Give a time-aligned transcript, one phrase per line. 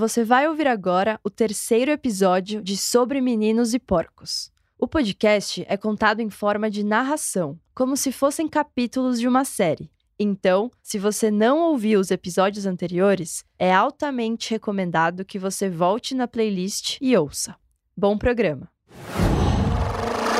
[0.00, 4.50] Você vai ouvir agora o terceiro episódio de Sobre Meninos e Porcos.
[4.78, 9.90] O podcast é contado em forma de narração, como se fossem capítulos de uma série.
[10.18, 16.26] Então, se você não ouviu os episódios anteriores, é altamente recomendado que você volte na
[16.26, 17.54] playlist e ouça.
[17.94, 18.70] Bom programa!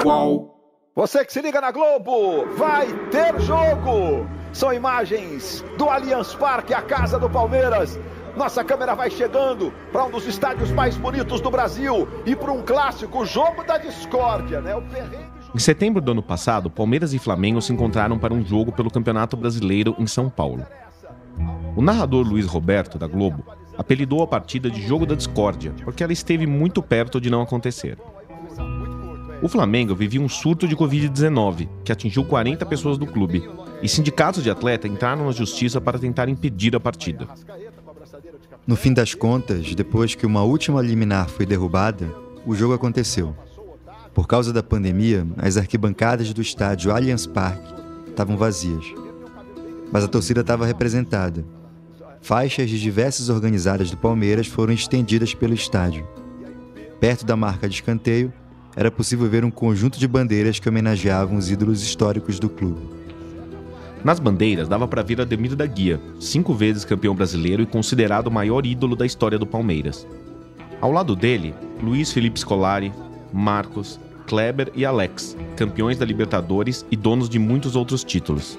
[0.03, 0.59] Qual?
[0.97, 4.27] Você que se liga na Globo, vai ter jogo!
[4.55, 7.99] São imagens do Allianz Parque, a casa do Palmeiras.
[8.41, 12.63] Nossa câmera vai chegando para um dos estádios mais bonitos do Brasil e para um
[12.63, 14.75] clássico, jogo da discórdia, né?
[14.75, 14.83] O
[15.55, 19.37] Em setembro do ano passado, Palmeiras e Flamengo se encontraram para um jogo pelo Campeonato
[19.37, 20.65] Brasileiro em São Paulo.
[21.77, 23.45] O narrador Luiz Roberto, da Globo,
[23.77, 27.99] apelidou a partida de Jogo da Discórdia, porque ela esteve muito perto de não acontecer.
[29.43, 33.47] O Flamengo vivia um surto de Covid-19, que atingiu 40 pessoas do clube,
[33.83, 37.27] e sindicatos de atleta entraram na justiça para tentar impedir a partida.
[38.67, 42.15] No fim das contas, depois que uma última liminar foi derrubada,
[42.47, 43.35] o jogo aconteceu.
[44.15, 47.75] Por causa da pandemia, as arquibancadas do estádio Allianz Parque
[48.09, 48.85] estavam vazias.
[49.91, 51.45] Mas a torcida estava representada.
[52.21, 56.07] Faixas de diversas organizadas do Palmeiras foram estendidas pelo estádio.
[57.01, 58.33] Perto da marca de escanteio,
[58.77, 63.00] era possível ver um conjunto de bandeiras que homenageavam os ídolos históricos do clube.
[64.03, 68.31] Nas bandeiras dava para ver Ademir da Guia, cinco vezes campeão brasileiro e considerado o
[68.31, 70.07] maior ídolo da história do Palmeiras.
[70.81, 72.93] Ao lado dele, Luiz Felipe Scolari,
[73.31, 78.59] Marcos, Kleber e Alex, campeões da Libertadores e donos de muitos outros títulos.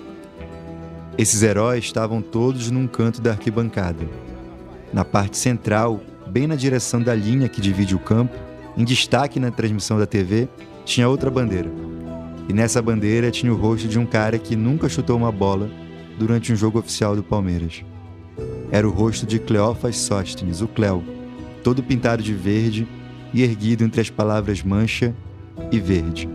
[1.17, 4.07] Esses heróis estavam todos num canto da arquibancada.
[4.93, 8.37] Na parte central, bem na direção da linha que divide o campo,
[8.77, 10.47] em destaque na transmissão da TV,
[10.85, 11.69] tinha outra bandeira,
[12.51, 15.71] e nessa bandeira tinha o rosto de um cara que nunca chutou uma bola
[16.19, 17.81] durante um jogo oficial do Palmeiras.
[18.69, 21.01] Era o rosto de Cleófas Sóstenes, o Cléo,
[21.63, 22.85] todo pintado de verde
[23.33, 25.15] e erguido entre as palavras mancha
[25.71, 26.27] e verde.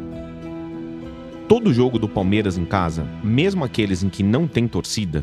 [1.47, 5.23] Todo jogo do Palmeiras em casa, mesmo aqueles em que não tem torcida,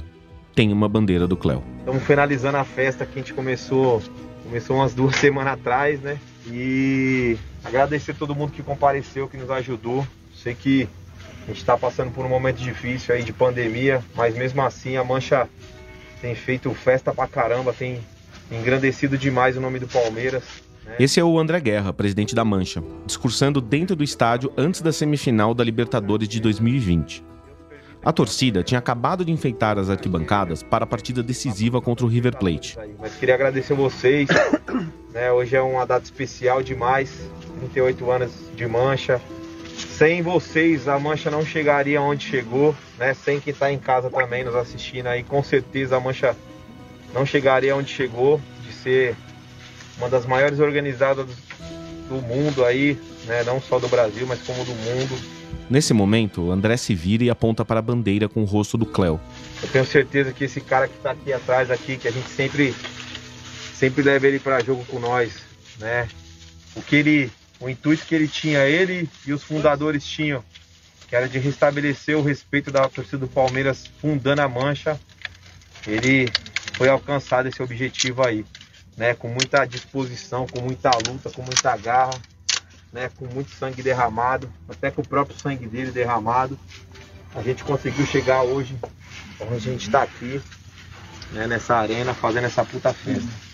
[0.53, 1.63] tem uma bandeira do Cléo.
[1.79, 3.99] Estamos finalizando a festa que a gente começou,
[4.43, 6.19] começou umas duas semanas atrás, né?
[6.45, 10.05] E agradecer todo mundo que compareceu, que nos ajudou.
[10.43, 10.89] Sei que
[11.43, 15.03] a gente está passando por um momento difícil aí de pandemia, mas mesmo assim a
[15.03, 15.47] Mancha
[16.21, 18.01] tem feito festa pra caramba, tem
[18.51, 20.43] engrandecido demais o nome do Palmeiras.
[20.85, 20.95] Né?
[20.99, 25.53] Esse é o André Guerra, presidente da Mancha, discursando dentro do estádio antes da semifinal
[25.53, 27.23] da Libertadores de 2020.
[28.03, 32.37] A torcida tinha acabado de enfeitar as arquibancadas para a partida decisiva contra o River
[32.37, 32.77] Plate.
[32.99, 34.27] Mas queria agradecer vocês.
[35.13, 35.31] né?
[35.31, 37.29] Hoje é uma data especial demais.
[37.61, 39.21] 38 anos de mancha.
[40.03, 43.13] Sem vocês, a Mancha não chegaria onde chegou, né?
[43.13, 46.35] Sem quem está em casa também nos assistindo aí, com certeza a Mancha
[47.13, 49.15] não chegaria onde chegou, de ser
[49.97, 51.25] uma das maiores organizadas
[52.09, 53.45] do mundo aí, né?
[53.45, 55.17] Não só do Brasil, mas como do mundo.
[55.69, 59.21] Nesse momento, André se vira e aponta para a bandeira com o rosto do Cléo.
[59.61, 62.75] Eu tenho certeza que esse cara que está aqui atrás, aqui, que a gente sempre,
[63.73, 65.33] sempre leva ele para jogo com nós,
[65.79, 66.09] né?
[66.75, 67.31] O que ele
[67.63, 70.43] o intuito que ele tinha, ele e os fundadores tinham,
[71.07, 74.99] que era de restabelecer o respeito da torcida do Palmeiras fundando a mancha,
[75.87, 76.29] ele
[76.73, 78.45] foi alcançado esse objetivo aí,
[78.97, 79.13] né?
[79.13, 82.19] Com muita disposição, com muita luta, com muita garra,
[82.91, 83.09] né?
[83.15, 86.59] Com muito sangue derramado, até com o próprio sangue dele derramado,
[87.33, 88.77] a gente conseguiu chegar hoje
[89.39, 90.41] onde a gente está aqui,
[91.31, 91.47] né?
[91.47, 93.52] Nessa arena, fazendo essa puta festa.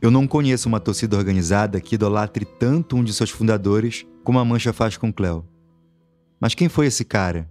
[0.00, 4.44] Eu não conheço uma torcida organizada que idolatre tanto um de seus fundadores como a
[4.44, 5.46] Mancha faz com Cléo.
[6.38, 7.48] Mas quem foi esse cara?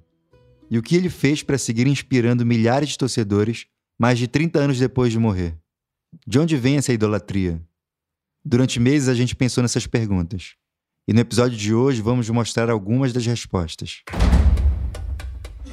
[0.70, 3.66] E o que ele fez para seguir inspirando milhares de torcedores
[4.00, 5.58] mais de 30 anos depois de morrer?
[6.26, 7.62] De onde vem essa idolatria?
[8.44, 10.54] Durante meses a gente pensou nessas perguntas.
[11.08, 14.04] E no episódio de hoje vamos mostrar algumas das respostas.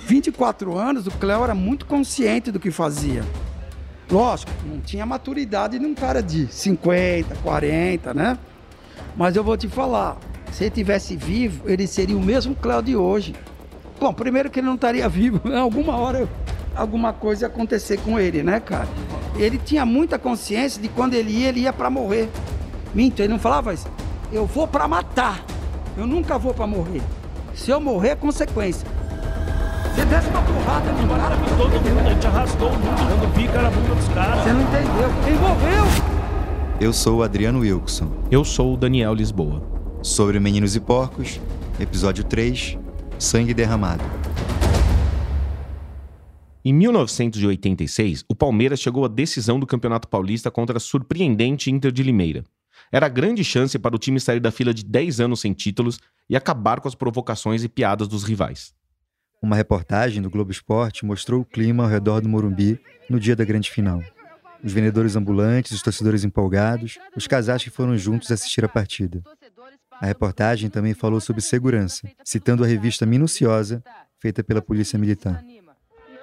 [0.06, 3.22] 24 anos, o Cléo era muito consciente do que fazia.
[4.12, 8.38] Lógico, não tinha maturidade de um cara de 50, 40, né?
[9.16, 10.18] Mas eu vou te falar,
[10.52, 13.34] se ele tivesse vivo, ele seria o mesmo Cléo de hoje.
[13.98, 15.56] Bom, primeiro que ele não estaria vivo, né?
[15.56, 16.28] alguma hora
[16.76, 18.86] alguma coisa ia acontecer com ele, né, cara?
[19.36, 22.28] Ele tinha muita consciência de quando ele ia, ele ia para morrer.
[22.94, 23.88] Minto, ele não falava isso.
[24.30, 25.42] Eu vou para matar.
[25.96, 27.00] Eu nunca vou para morrer.
[27.54, 28.86] Se eu morrer, é consequência.
[29.94, 31.36] Você desce uma porrada no cara.
[31.36, 34.42] Todo mundo, a gente arrastou o mundo dando pica na bunda dos caras.
[34.42, 35.34] Você não entendeu.
[35.34, 35.84] Envolveu!
[36.80, 38.10] Eu sou o Adriano Wilson.
[38.30, 39.62] Eu sou o Daniel Lisboa.
[40.02, 41.38] Sobre Meninos e Porcos,
[41.78, 42.78] episódio 3
[43.18, 44.02] Sangue Derramado.
[46.64, 52.02] Em 1986, o Palmeiras chegou à decisão do Campeonato Paulista contra a surpreendente Inter de
[52.02, 52.44] Limeira.
[52.90, 55.98] Era a grande chance para o time sair da fila de 10 anos sem títulos
[56.30, 58.72] e acabar com as provocações e piadas dos rivais.
[59.42, 62.78] Uma reportagem do Globo Esporte mostrou o clima ao redor do Morumbi
[63.10, 64.00] no dia da grande final.
[64.62, 69.20] Os vendedores ambulantes, os torcedores empolgados, os casais que foram juntos assistir a partida.
[70.00, 73.82] A reportagem também falou sobre segurança, citando a revista minuciosa
[74.20, 75.44] feita pela Polícia Militar.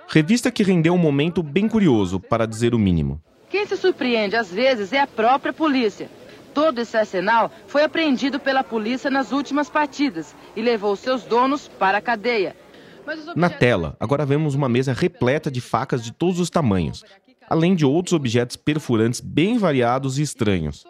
[0.08, 3.22] Revista que rendeu um momento bem curioso, para dizer o mínimo.
[3.50, 6.10] Quem se surpreende às vezes é a própria polícia.
[6.54, 11.98] Todo esse arsenal foi apreendido pela polícia nas últimas partidas e levou seus donos para
[11.98, 12.56] a cadeia.
[13.36, 17.04] Na tela, agora vemos uma mesa repleta de facas de todos os tamanhos,
[17.50, 20.86] além de outros objetos perfurantes bem variados e estranhos.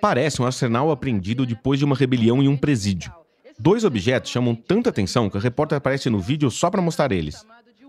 [0.00, 3.12] Parece um arsenal apreendido depois de uma rebelião em um presídio.
[3.58, 7.44] Dois objetos chamam tanta atenção que a repórter aparece no vídeo só para mostrar eles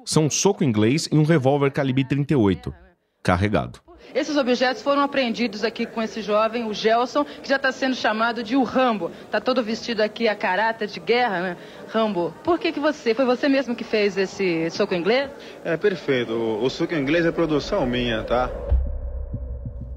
[0.09, 2.73] são um soco inglês e um revólver calibre 38,
[3.21, 3.79] carregado.
[4.13, 8.43] Esses objetos foram apreendidos aqui com esse jovem, o Gelson, que já está sendo chamado
[8.43, 9.11] de o Rambo.
[9.25, 11.57] Está todo vestido aqui a caráter de guerra, né?
[11.87, 15.29] Rambo, por que, que você, foi você mesmo que fez esse soco inglês?
[15.63, 18.49] É perfeito, o, o soco inglês é produção minha, tá?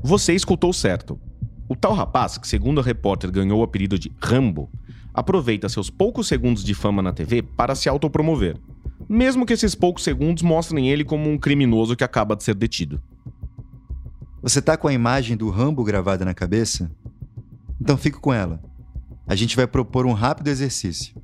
[0.03, 1.19] Você escutou certo.
[1.69, 4.71] O tal rapaz, que segundo a repórter ganhou o apelido de Rambo,
[5.15, 8.57] aproveita seus poucos segundos de fama na TV para se autopromover
[9.09, 13.01] mesmo que esses poucos segundos mostrem ele como um criminoso que acaba de ser detido.
[14.43, 16.91] Você tá com a imagem do Rambo gravada na cabeça?
[17.81, 18.61] Então fique com ela.
[19.25, 21.15] A gente vai propor um rápido exercício.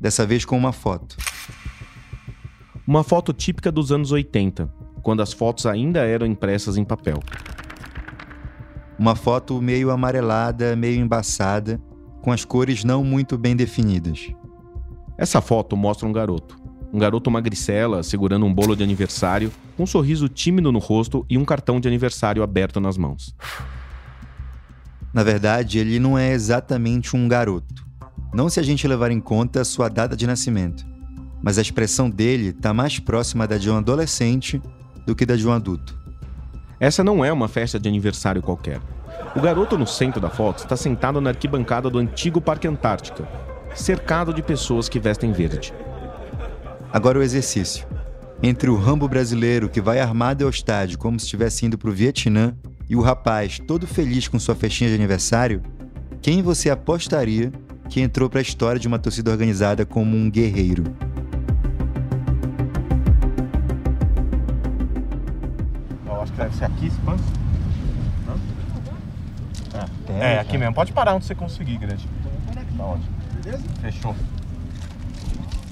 [0.00, 1.16] Dessa vez com uma foto.
[2.86, 4.72] Uma foto típica dos anos 80,
[5.02, 7.18] quando as fotos ainda eram impressas em papel.
[8.96, 11.82] Uma foto meio amarelada, meio embaçada,
[12.22, 14.30] com as cores não muito bem definidas.
[15.18, 16.56] Essa foto mostra um garoto,
[16.94, 21.44] um garoto magricela segurando um bolo de aniversário, um sorriso tímido no rosto e um
[21.44, 23.34] cartão de aniversário aberto nas mãos.
[25.12, 27.84] Na verdade, ele não é exatamente um garoto.
[28.32, 30.86] Não se a gente levar em conta a sua data de nascimento.
[31.42, 34.62] Mas a expressão dele está mais próxima da de um adolescente
[35.04, 35.98] do que da de um adulto.
[36.78, 38.80] Essa não é uma festa de aniversário qualquer.
[39.34, 43.28] O garoto no centro da foto está sentado na arquibancada do antigo Parque Antártica,
[43.74, 45.74] cercado de pessoas que vestem verde.
[46.94, 47.84] Agora o exercício.
[48.40, 51.92] Entre o Rambo brasileiro que vai armado ao estádio como se estivesse indo para o
[51.92, 52.54] Vietnã
[52.88, 55.60] e o rapaz todo feliz com sua festinha de aniversário,
[56.22, 57.52] quem você apostaria
[57.90, 60.84] que entrou para a história de uma torcida organizada como um guerreiro?
[66.06, 67.16] Eu acho que deve ser aqui, Span.
[70.20, 70.72] É, é, aqui mesmo.
[70.72, 72.08] Pode parar onde você conseguir, grande.
[72.76, 73.08] Tá ótimo.
[73.42, 73.64] Beleza?
[73.80, 74.14] Fechou.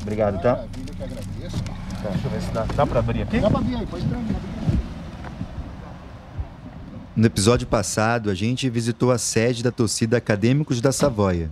[0.02, 0.64] Obrigado, tá?
[1.08, 3.40] Tá, deixa eu ver se dá, dá pra abrir aqui.
[3.40, 4.20] Dá pra abrir aí, pode entrar.
[7.14, 11.50] No episódio passado, a gente visitou a sede da torcida Acadêmicos da Savoia,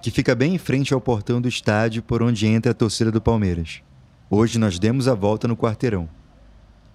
[0.00, 3.20] que fica bem em frente ao portão do estádio por onde entra a torcida do
[3.20, 3.82] Palmeiras.
[4.30, 6.08] Hoje nós demos a volta no quarteirão.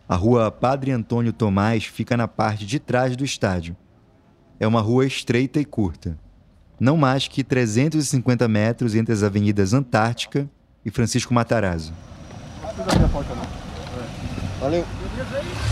[0.08, 3.76] A rua Padre Antônio Tomás fica na parte de trás do estádio.
[4.60, 6.18] É uma rua estreita e curta.
[6.80, 10.50] Não mais que 350 metros entre as avenidas Antártica
[10.86, 11.94] e Francisco Matarazzo.
[14.60, 14.86] Valeu.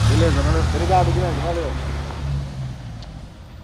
[0.09, 0.63] Beleza, valeu.
[0.75, 1.71] Obrigado, grande, valeu.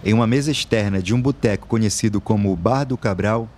[0.04, 3.48] Em uma mesa externa de um boteco conhecido como o Bar do Cabral,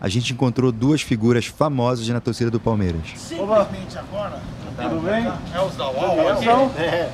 [0.00, 3.02] a gente encontrou duas figuras famosas na torcida do Palmeiras.
[3.16, 4.40] Simplesmente agora.
[4.88, 5.32] Tudo bem?
[5.54, 6.48] É os da UOL aqui?
[6.80, 7.10] É.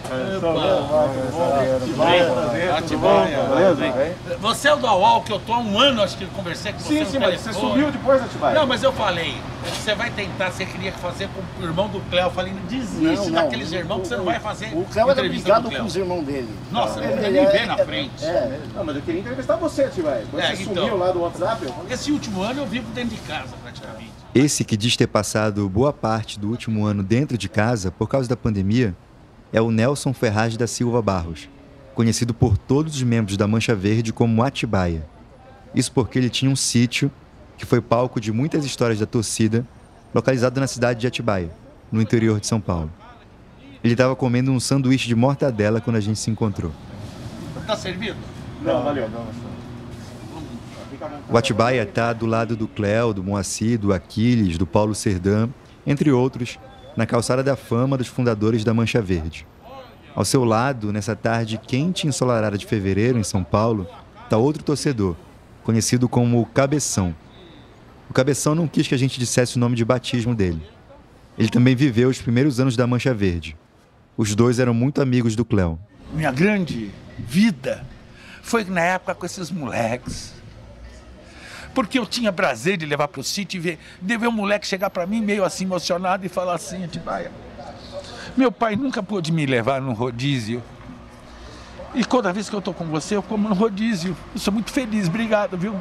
[4.41, 6.73] Você é o da UOL, que eu tô há um ano, acho que eu conversei
[6.73, 8.55] com você Sim, sim, mas você subiu depois, Atibaia?
[8.55, 12.27] Não, mas eu falei, você vai tentar, você queria fazer com o irmão do Cléo.
[12.27, 15.85] Eu falei, desiste daqueles irmãos que você não vai fazer O Cléo era brigado com
[15.85, 16.49] os irmãos dele.
[16.71, 18.25] Nossa, Ele- nem é- vê na é- frente.
[18.25, 20.25] É, Não, mas eu queria entrevistar você, Atibaia.
[20.31, 20.75] Quando É, você então.
[20.75, 24.13] sumiu lá do WhatsApp, eu Esse último ano eu vivo dentro de casa, praticamente.
[24.39, 28.29] Esse que diz ter passado boa parte do último ano dentro de casa por causa
[28.29, 28.95] da pandemia
[29.51, 31.49] é o Nelson Ferraz da Silva Barros,
[31.95, 35.07] conhecido por todos os membros da Mancha Verde como Atibaia.
[35.75, 37.11] Isso porque ele tinha um sítio
[37.57, 39.67] que foi palco de muitas histórias da torcida,
[40.15, 41.51] localizado na cidade de Atibaia,
[41.91, 42.93] no interior de São Paulo.
[43.83, 46.73] Ele estava comendo um sanduíche de mortadela quando a gente se encontrou.
[47.67, 48.19] Tá servido?
[48.63, 49.09] Não, valeu.
[51.29, 55.49] O Atibaia está do lado do Cléo, do Moacir, do Aquiles, do Paulo Serdã,
[55.87, 56.59] entre outros,
[56.97, 59.47] na calçada da fama dos fundadores da Mancha Verde.
[60.15, 63.87] Ao seu lado, nessa tarde quente e ensolarada de fevereiro, em São Paulo,
[64.25, 65.15] está outro torcedor,
[65.63, 67.15] conhecido como o Cabeção.
[68.09, 70.63] O Cabeção não quis que a gente dissesse o nome de batismo dele.
[71.37, 73.57] Ele também viveu os primeiros anos da Mancha Verde,
[74.17, 75.79] Os dois eram muito amigos do Cléo.
[76.15, 77.85] Minha grande vida
[78.43, 80.33] foi na época com esses moleques.
[81.77, 84.89] Porque eu tinha prazer de levar pro sítio e ver, de ver um moleque chegar
[84.89, 87.31] para mim meio assim emocionado e falar assim, Atibaia,
[88.35, 90.63] meu pai nunca pôde me levar num rodízio.
[91.95, 94.17] E toda vez que eu tô com você, eu como no rodízio.
[94.33, 95.79] Eu sou muito feliz, obrigado, viu?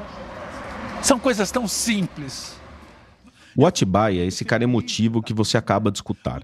[1.02, 2.60] São coisas tão simples.
[3.56, 6.44] O Atibaia é esse cara emotivo que você acaba de escutar.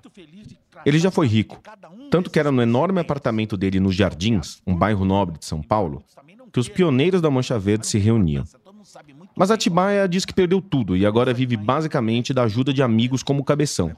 [0.85, 1.61] Ele já foi rico,
[2.09, 6.01] tanto que era no enorme apartamento dele nos Jardins, um bairro nobre de São Paulo,
[6.53, 8.45] que os pioneiros da Mancha Verde se reuniam.
[9.35, 13.41] Mas Atibaia diz que perdeu tudo e agora vive basicamente da ajuda de amigos como
[13.41, 13.91] o Cabeção.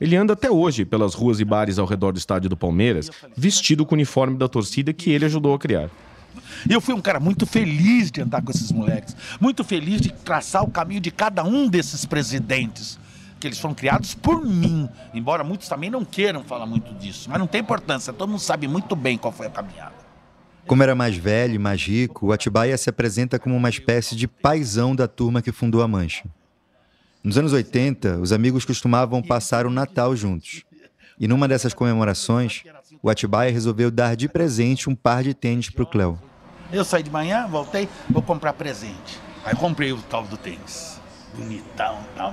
[0.00, 3.84] Ele anda até hoje pelas ruas e bares ao redor do estádio do Palmeiras, vestido
[3.84, 5.90] com o uniforme da torcida que ele ajudou a criar.
[6.68, 10.12] E eu fui um cara muito feliz de andar com esses moleques, muito feliz de
[10.12, 12.98] traçar o caminho de cada um desses presidentes,
[13.38, 17.38] que eles foram criados por mim, embora muitos também não queiram falar muito disso, mas
[17.38, 19.99] não tem importância, todo mundo sabe muito bem qual foi a caminhada.
[20.70, 24.28] Como era mais velho e mais rico, o Atibaia se apresenta como uma espécie de
[24.28, 26.26] paisão da turma que fundou a Mancha.
[27.24, 30.62] Nos anos 80, os amigos costumavam passar o Natal juntos.
[31.18, 32.62] E numa dessas comemorações,
[33.02, 36.16] o Atibaia resolveu dar de presente um par de tênis para o Cléo.
[36.72, 39.18] Eu saí de manhã, voltei, vou comprar presente.
[39.44, 41.00] Aí comprei o tal do tênis.
[41.34, 42.32] Bonitão tal.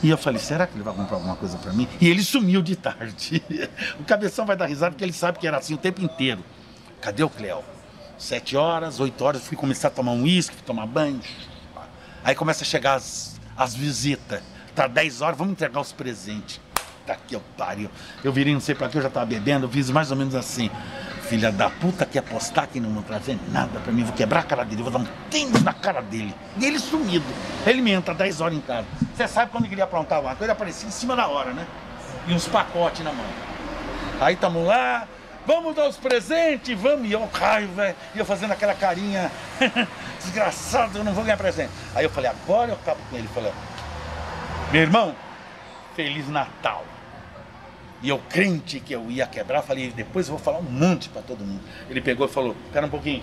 [0.00, 1.88] E eu falei, será que ele vai comprar alguma coisa para mim?
[2.00, 3.42] E ele sumiu de tarde.
[3.98, 6.44] O cabeção vai dar risada porque ele sabe que era assim o tempo inteiro.
[7.02, 7.64] Cadê o Cléo?
[8.16, 11.20] Sete horas, oito horas, fui começar a tomar um uísque, tomar banho.
[12.22, 14.40] Aí começa a chegar as, as visitas.
[14.72, 16.60] Tá dez horas, vamos entregar os presentes.
[17.04, 17.90] Tá aqui, eu pariu.
[18.22, 20.36] Eu virei, não sei pra que, eu já tava bebendo, eu fiz mais ou menos
[20.36, 20.70] assim.
[21.22, 24.44] Filha da puta que apostar que não vou trazer nada pra mim, vou quebrar a
[24.44, 26.32] cara dele, vou dar um tênis na cara dele.
[26.56, 27.26] E ele sumido.
[27.66, 28.86] Ele me entra 10 horas em casa.
[29.12, 31.66] Você sabe quando ele queria aprontar alguma coisa, ele aparecia em cima da hora, né?
[32.28, 33.26] E uns pacotes na mão.
[34.20, 35.08] Aí tamo lá,
[35.46, 37.08] vamos dar os presentes, vamos.
[37.08, 37.96] E eu caio, velho.
[38.14, 39.30] E eu fazendo aquela carinha,
[40.22, 41.70] desgraçado, eu não vou ganhar presente.
[41.94, 43.28] Aí eu falei, agora eu acabo com ele.
[43.28, 43.52] Falei,
[44.70, 45.14] meu irmão,
[45.94, 46.84] Feliz Natal.
[48.02, 51.22] E eu crente que eu ia quebrar, falei, depois eu vou falar um monte para
[51.22, 51.62] todo mundo.
[51.88, 53.22] Ele pegou e falou, espera um pouquinho.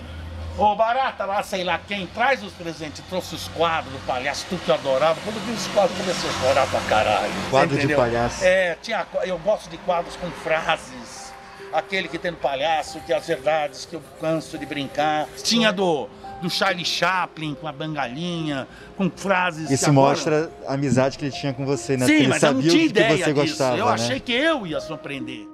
[0.56, 4.56] Ô Barata lá, sei lá quem, traz os presentes, trouxe os quadros do palhaço, tu
[4.56, 5.20] que eu adorava.
[5.22, 7.32] Quando eu vi os quadros, comecei a chorar pra caralho.
[7.50, 8.44] Quadro de palhaço.
[8.44, 11.29] É, tinha, eu gosto de quadros com frases.
[11.72, 15.28] Aquele que tem no palhaço, que as verdades, que eu canso de brincar.
[15.42, 16.08] Tinha do
[16.40, 19.70] do Charlie Chaplin com a bangalinha, com frases.
[19.70, 20.08] Isso agora...
[20.08, 22.06] mostra a amizade que ele tinha com você, né?
[22.06, 23.34] Sim, Porque ele mas eu não sabia tinha o que ideia você disso.
[23.34, 23.76] gostava.
[23.76, 23.92] eu né?
[23.92, 25.46] achei que eu ia surpreender.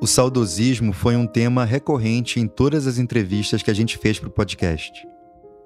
[0.00, 4.28] O saudosismo foi um tema recorrente em todas as entrevistas que a gente fez para
[4.28, 5.06] o podcast.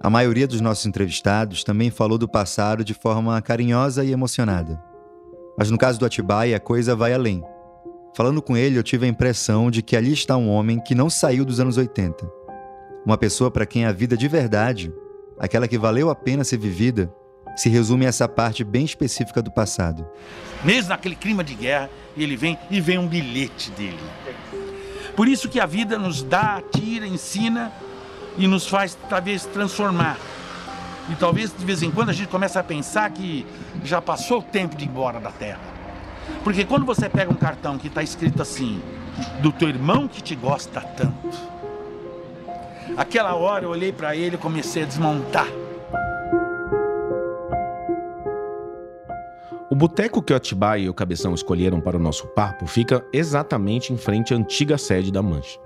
[0.01, 4.83] A maioria dos nossos entrevistados também falou do passado de forma carinhosa e emocionada.
[5.59, 7.43] Mas no caso do Atibaia, a coisa vai além.
[8.16, 11.11] Falando com ele, eu tive a impressão de que ali está um homem que não
[11.11, 12.26] saiu dos anos 80.
[13.04, 14.90] Uma pessoa para quem a vida de verdade,
[15.38, 17.12] aquela que valeu a pena ser vivida,
[17.54, 20.08] se resume a essa parte bem específica do passado.
[20.64, 24.00] Mesmo naquele clima de guerra, ele vem e vem um bilhete dele.
[25.14, 27.70] Por isso que a vida nos dá, tira, ensina
[28.38, 30.18] e nos faz talvez transformar.
[31.11, 33.44] E talvez de vez em quando a gente comece a pensar que
[33.85, 35.75] já passou o tempo de ir embora da Terra.
[36.45, 38.80] Porque quando você pega um cartão que está escrito assim,
[39.40, 41.37] do teu irmão que te gosta tanto,
[42.97, 45.49] aquela hora eu olhei para ele e comecei a desmontar.
[49.68, 53.92] O boteco que o Atibaia e o Cabeção escolheram para o nosso papo fica exatamente
[53.92, 55.59] em frente à antiga sede da Mancha.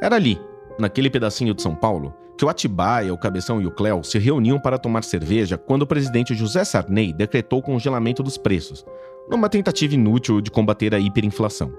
[0.00, 0.40] Era ali,
[0.78, 4.60] naquele pedacinho de São Paulo, que o Atibaia, o Cabeção e o Cléo se reuniam
[4.60, 8.84] para tomar cerveja quando o presidente José Sarney decretou o congelamento dos preços,
[9.30, 11.72] numa tentativa inútil de combater a hiperinflação.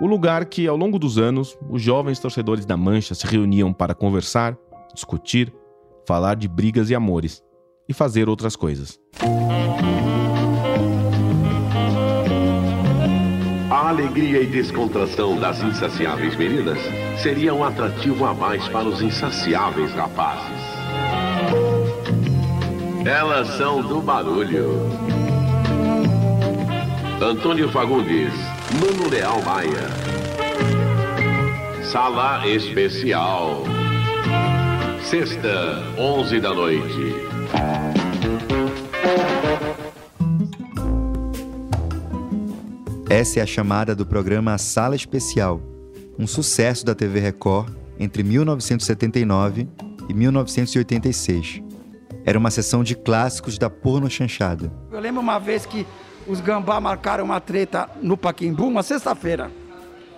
[0.00, 3.94] O lugar que, ao longo dos anos, os jovens torcedores da Mancha se reuniam para
[3.94, 4.56] conversar,
[4.94, 5.52] discutir,
[6.06, 7.42] falar de brigas e amores
[7.88, 9.00] e fazer outras coisas.
[13.70, 16.78] A alegria e descontração das insaciáveis meninas
[17.20, 20.62] seria um atrativo a mais para os insaciáveis rapazes.
[23.04, 25.17] Elas são do barulho.
[27.20, 28.32] Antônio Fagundes,
[28.80, 29.88] Mano Leal Maia.
[31.82, 33.64] Sala especial.
[35.02, 37.16] Sexta, 11 da noite.
[43.10, 45.60] Essa é a chamada do programa Sala Especial,
[46.16, 49.68] um sucesso da TV Record entre 1979
[50.08, 51.62] e 1986.
[52.24, 54.72] Era uma sessão de clássicos da porno chanchada.
[54.92, 55.84] Eu lembro uma vez que
[56.28, 59.50] os gambá marcaram uma treta no Paquembu, uma sexta-feira,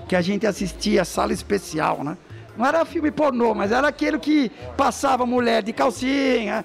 [0.09, 2.17] que a gente assistia sala especial, né?
[2.59, 6.65] Não era filme pornô, mas era aquele que passava mulher de calcinha.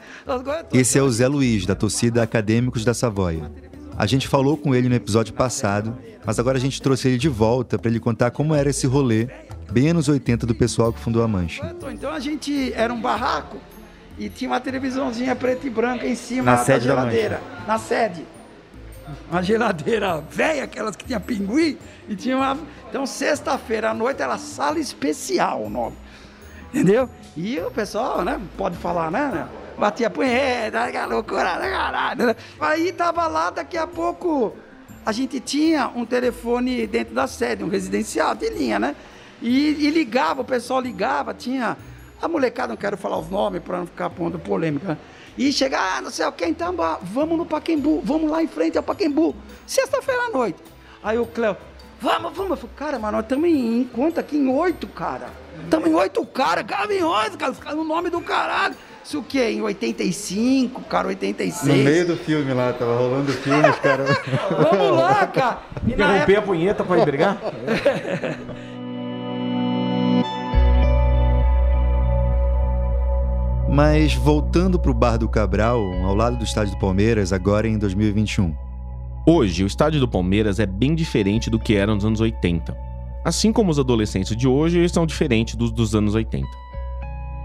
[0.74, 3.50] Esse é o Zé Luiz, da torcida Acadêmicos da Savoia.
[3.98, 7.30] A gente falou com ele no episódio passado, mas agora a gente trouxe ele de
[7.30, 9.30] volta para ele contar como era esse rolê,
[9.72, 11.74] bem anos 80 do pessoal que fundou a Mancha.
[11.94, 13.58] Então a gente era um barraco
[14.18, 17.42] e tinha uma televisãozinha preta e branca em cima Na da sede da geladeira.
[17.66, 18.25] na sede.
[19.29, 22.57] Uma geladeira velha, aquelas que tinha pinguim, e tinha uma.
[22.89, 25.95] Então, sexta-feira à noite era sala especial o nome.
[26.74, 27.09] Entendeu?
[27.38, 28.41] E o pessoal, né?
[28.57, 29.47] Pode falar, né?
[29.77, 32.25] Batia punheta, que loucura, né, caralho.
[32.27, 32.35] né?
[32.59, 34.55] Aí tava lá, daqui a pouco
[35.05, 38.95] a gente tinha um telefone dentro da sede, um residencial de linha, né?
[39.41, 41.77] E, e ligava, o pessoal ligava, tinha.
[42.21, 44.97] A molecada, não quero falar os nomes para não ficar pondo polêmica.
[45.38, 48.77] E chegar, ah, não sei o que, então, vamos no Paquembu, vamos lá em frente
[48.77, 49.36] ao Paquembu,
[49.68, 50.60] sexta-feira à noite.
[51.04, 51.58] Aí o Cléo,
[52.01, 52.51] vamos, vamos.
[52.51, 55.27] Eu falei, cara, mas nós estamos em, em conta aqui em oito, cara.
[55.63, 58.75] Estamos em oito, cara, caminhões, cara, no nome do caralho.
[59.04, 59.51] Isso o quê?
[59.51, 61.77] Em 85, cara, 86.
[61.77, 64.10] No meio do filme lá, tava rolando o filme, os caras.
[64.50, 65.60] Vamos lá, cara.
[65.86, 67.38] Interromper época- a punheta pra ir brigar?
[73.75, 78.55] Mas voltando pro Bar do Cabral, ao lado do estádio do Palmeiras, agora em 2021.
[79.27, 82.74] Hoje, o estádio do Palmeiras é bem diferente do que era nos anos 80.
[83.25, 86.48] Assim como os adolescentes de hoje são diferentes dos dos anos 80.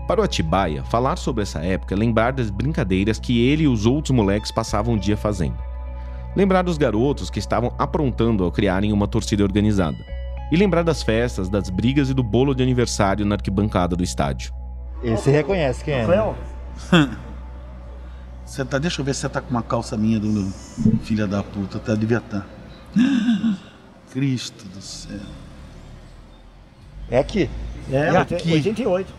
[0.07, 3.85] Para o Atibaia, falar sobre essa época é lembrar das brincadeiras que ele e os
[3.85, 5.59] outros moleques passavam o dia fazendo.
[6.37, 9.99] Lembrar dos garotos que estavam aprontando ao criarem uma torcida organizada.
[10.53, 14.60] E lembrar das festas, das brigas e do bolo de aniversário na arquibancada do estádio.
[15.03, 16.07] Esse reconhece quem é?
[16.07, 16.37] né?
[18.45, 21.25] Você tá, deixa eu ver se você tá com uma calça minha do, do filha
[21.25, 21.95] da puta, tá?
[21.95, 22.45] Devia estar.
[24.11, 25.21] Cristo do céu.
[27.09, 27.49] É aqui.
[27.89, 28.53] É, É aqui.
[28.53, 29.15] 88.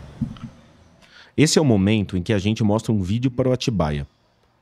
[1.34, 4.06] Esse é o momento em que a gente mostra um vídeo para o Atibaia.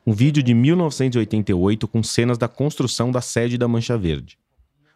[0.07, 4.39] Um vídeo de 1988 com cenas da construção da sede da Mancha Verde.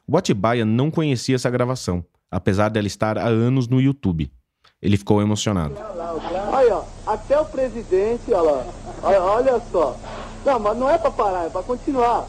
[0.06, 4.30] O Atibaia não conhecia essa gravação, apesar dela estar há anos no YouTube.
[4.80, 5.74] Ele ficou emocionado.
[6.52, 8.64] Aí, ó, até o presidente, olha lá.
[9.02, 9.96] Olha, olha só.
[10.44, 12.26] Não, mas não é pra parar, é pra continuar.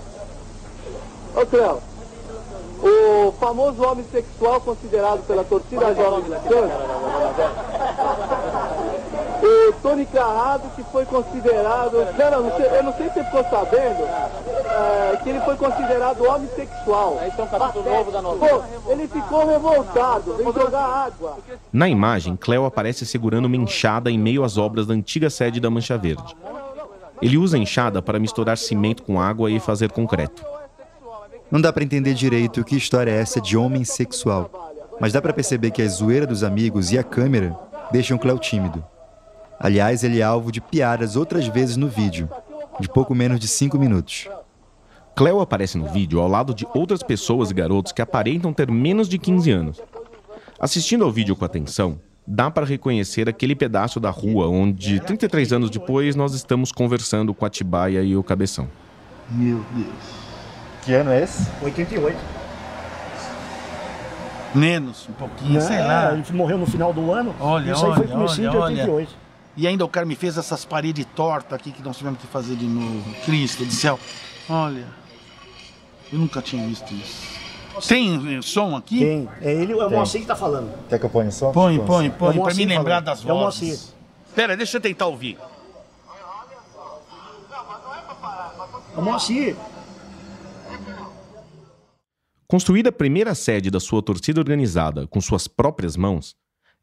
[1.36, 1.82] Ô, Cléo,
[2.82, 6.72] o famoso homem sexual considerado pela torcida jovem do Santos,
[9.46, 11.94] o Tony Carrado, que foi considerado.
[12.18, 15.56] Não, não, não sei- eu não sei se você ficou sabendo é, que ele foi
[15.56, 17.20] considerado homem sexual.
[17.28, 18.68] Esse é um capítulo novo da novela.
[18.84, 21.38] Pô, ele ficou revoltado, veio jogar água.
[21.72, 25.70] Na imagem, Cleo aparece segurando uma enxada em meio às obras da antiga sede da
[25.70, 26.36] Mancha Verde.
[27.22, 30.44] Ele usa a enxada para misturar cimento com água e fazer concreto.
[31.50, 34.50] Não dá pra entender direito que história é essa de homem sexual,
[35.00, 37.56] mas dá pra perceber que a zoeira dos amigos e a câmera
[37.92, 38.84] deixam Cléo tímido.
[39.60, 42.30] Aliás, ele é alvo de piadas outras vezes no vídeo,
[42.80, 44.28] de pouco menos de 5 minutos.
[45.16, 49.08] Cleo aparece no vídeo ao lado de outras pessoas e garotos que aparentam ter menos
[49.08, 49.82] de 15 anos.
[50.60, 55.70] Assistindo ao vídeo com atenção, dá para reconhecer aquele pedaço da rua onde, 33 anos
[55.70, 58.68] depois, nós estamos conversando com a Tibaia e o Cabeção.
[59.32, 59.88] Meu Deus.
[60.84, 61.48] Que ano é esse?
[61.64, 62.18] 88.
[64.54, 66.14] Menos, um pouquinho, sei É, lá.
[66.14, 67.36] Ele morreu no final do ano.
[67.40, 68.82] Olha, Isso aí olha, foi de olha, olha.
[68.84, 69.25] 88.
[69.58, 72.56] E ainda o cara me fez essas paredes tortas aqui que nós tivemos que fazer
[72.56, 73.04] de novo.
[73.26, 74.00] Cristo do céu.
[74.50, 74.86] Olha.
[76.12, 77.36] Eu nunca tinha visto isso.
[77.88, 79.00] Tem eh, som aqui?
[79.00, 79.30] Tem.
[79.42, 79.90] É ele, é o.
[79.90, 80.72] Moacir que tá falando.
[80.88, 81.52] Quer que eu ponha som?
[81.52, 83.06] Põe, põe, É o põe, pra Moacir me lembrar falando.
[83.06, 83.70] das É o Moacir.
[83.70, 83.96] vozes.
[84.34, 85.38] Pera, deixa eu tentar ouvir.
[88.96, 89.56] É o Moacir.
[92.48, 96.36] Construir a primeira sede da sua torcida organizada com suas próprias mãos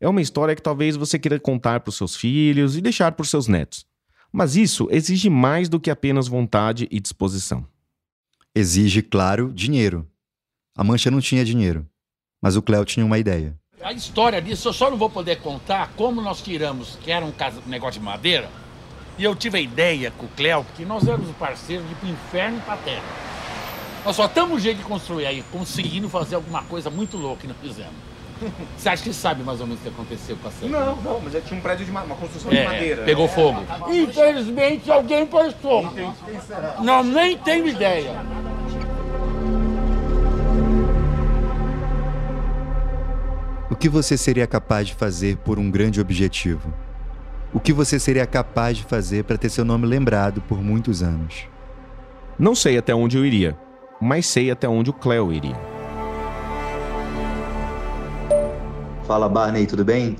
[0.02, 3.22] é uma história que talvez você queira contar para os seus filhos e deixar para
[3.22, 3.86] os seus netos.
[4.32, 7.64] Mas isso exige mais do que apenas vontade e disposição.
[8.52, 10.04] Exige, claro, dinheiro.
[10.76, 11.86] A Mancha não tinha dinheiro,
[12.42, 13.56] mas o Cléo tinha uma ideia.
[13.80, 17.32] A história disso eu só não vou poder contar como nós tiramos, que era um
[17.64, 18.50] um negócio de madeira,
[19.16, 22.08] e eu tive a ideia com o Cléo que nós éramos parceiros de ir pro
[22.08, 23.04] inferno e pra terra.
[24.04, 27.56] Nós só estamos jeito de construir aí, conseguindo fazer alguma coisa muito louca que nós
[27.58, 28.11] fizemos.
[28.76, 30.70] Você acha que sabe mais ou menos o que aconteceu com a sede?
[30.72, 33.02] Não, não, mas eu tinha um prédio de ma- uma construção É, de madeira.
[33.04, 33.62] pegou fogo.
[33.90, 35.92] Infelizmente alguém pôs fogo.
[36.82, 38.14] Não, nem tenho ideia.
[43.70, 46.72] O que você seria capaz de fazer por um grande objetivo?
[47.52, 51.46] O que você seria capaz de fazer para ter seu nome lembrado por muitos anos?
[52.38, 53.56] Não sei até onde eu iria,
[54.00, 55.56] mas sei até onde o Cléo iria.
[59.12, 60.16] Fala Barney, tudo bem?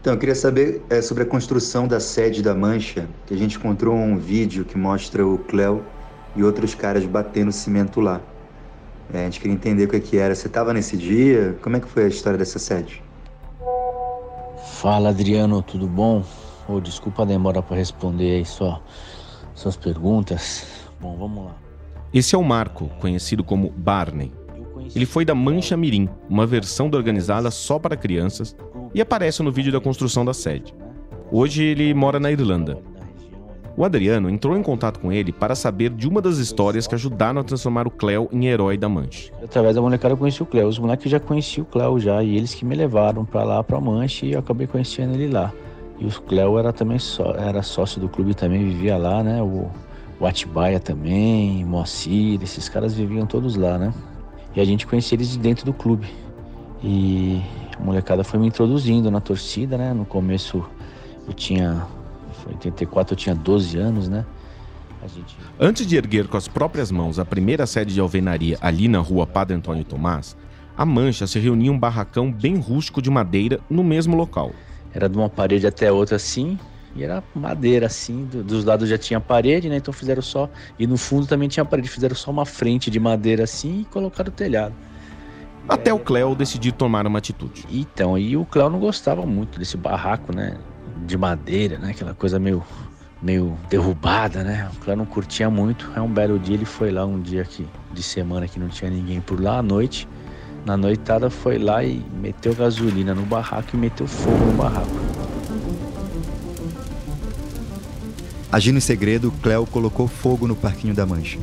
[0.00, 3.58] Então, eu queria saber é, sobre a construção da sede da Mancha, que a gente
[3.58, 5.84] encontrou um vídeo que mostra o Cléo
[6.34, 8.18] e outros caras batendo cimento lá.
[9.12, 10.34] É, a gente queria entender o que, que era.
[10.34, 11.54] Você estava nesse dia?
[11.60, 13.02] Como é que foi a história dessa sede?
[14.76, 16.24] Fala Adriano, tudo bom?
[16.66, 18.82] Oh, desculpa a demora para responder aí só
[19.54, 20.64] suas perguntas.
[20.98, 21.56] Bom, vamos lá.
[22.10, 24.32] Esse é o Marco, conhecido como Barney.
[24.94, 28.56] Ele foi da Mancha Mirim, uma versão da organizada só para crianças,
[28.92, 30.74] e aparece no vídeo da construção da sede.
[31.30, 32.78] Hoje ele mora na Irlanda.
[33.76, 37.40] O Adriano entrou em contato com ele para saber de uma das histórias que ajudaram
[37.40, 39.32] a transformar o Cleo em herói da Mancha.
[39.42, 40.66] Através da molecada eu conheci o Cleo.
[40.66, 43.80] Os moleques já conheciam o Cleo já, e eles que me levaram para lá, para
[43.80, 45.52] Mancha, e eu acabei conhecendo ele lá.
[46.00, 49.40] E o Cleo era também só, era sócio do clube também, vivia lá, né?
[49.40, 49.70] O,
[50.18, 53.94] o Atibaia também, Moacir, esses caras viviam todos lá, né?
[54.54, 56.08] E a gente conhecia eles de dentro do clube.
[56.82, 57.40] E
[57.78, 59.92] a molecada foi me introduzindo na torcida, né?
[59.92, 60.64] No começo
[61.26, 61.86] eu tinha.
[62.42, 64.24] Foi 84, eu tinha 12 anos, né?
[65.14, 65.36] Gente...
[65.58, 69.26] Antes de erguer com as próprias mãos a primeira sede de alvenaria ali na rua
[69.26, 70.36] Padre Antônio Tomás,
[70.76, 74.52] a Mancha se reunia em um barracão bem rústico de madeira no mesmo local.
[74.92, 76.58] Era de uma parede até outra assim,
[76.94, 79.76] e era madeira assim, do, dos lados já tinha parede, né?
[79.76, 80.48] Então fizeram só.
[80.78, 84.28] E no fundo também tinha parede, fizeram só uma frente de madeira assim e colocaram
[84.28, 84.74] o telhado.
[85.68, 87.64] Até o Cléo decidir tomar uma atitude.
[87.70, 90.56] Então, e o Cléo não gostava muito desse barraco, né?
[91.06, 91.90] De madeira, né?
[91.90, 92.62] Aquela coisa meio,
[93.22, 94.68] meio derrubada, né?
[94.74, 95.88] O Cléo não curtia muito.
[95.94, 98.90] É um belo dia, ele foi lá um dia que, de semana que não tinha
[98.90, 100.08] ninguém por lá à noite.
[100.66, 105.19] Na noitada foi lá e meteu gasolina no barraco e meteu fogo no barraco.
[108.52, 111.38] Agindo em segredo, Cleo colocou fogo no parquinho da mancha.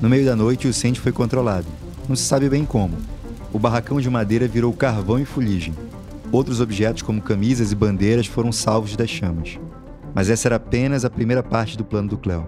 [0.00, 1.66] No meio da noite, o incêndio foi controlado.
[2.08, 2.96] Não se sabe bem como.
[3.52, 5.74] O barracão de madeira virou carvão e fuligem.
[6.30, 9.58] Outros objetos, como camisas e bandeiras, foram salvos das chamas.
[10.14, 12.46] Mas essa era apenas a primeira parte do plano do Cleo.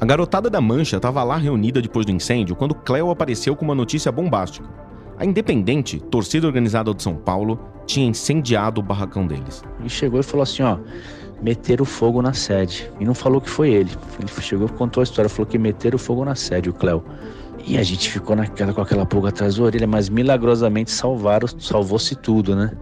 [0.00, 3.74] A garotada da Mancha estava lá reunida depois do incêndio quando Cleo apareceu com uma
[3.74, 4.68] notícia bombástica.
[5.18, 9.62] A Independente, torcida organizada de São Paulo, tinha incendiado o barracão deles.
[9.84, 10.78] E chegou e falou assim: ó,
[11.44, 12.90] meteram fogo na sede.
[12.98, 13.90] E não falou que foi ele.
[14.18, 17.04] Ele chegou contou a história, falou que meteram fogo na sede, o Cléo.
[17.66, 22.16] E a gente ficou naquela, com aquela pulga atrás da orelha, mas milagrosamente salvaram, salvou-se
[22.16, 22.72] tudo, né?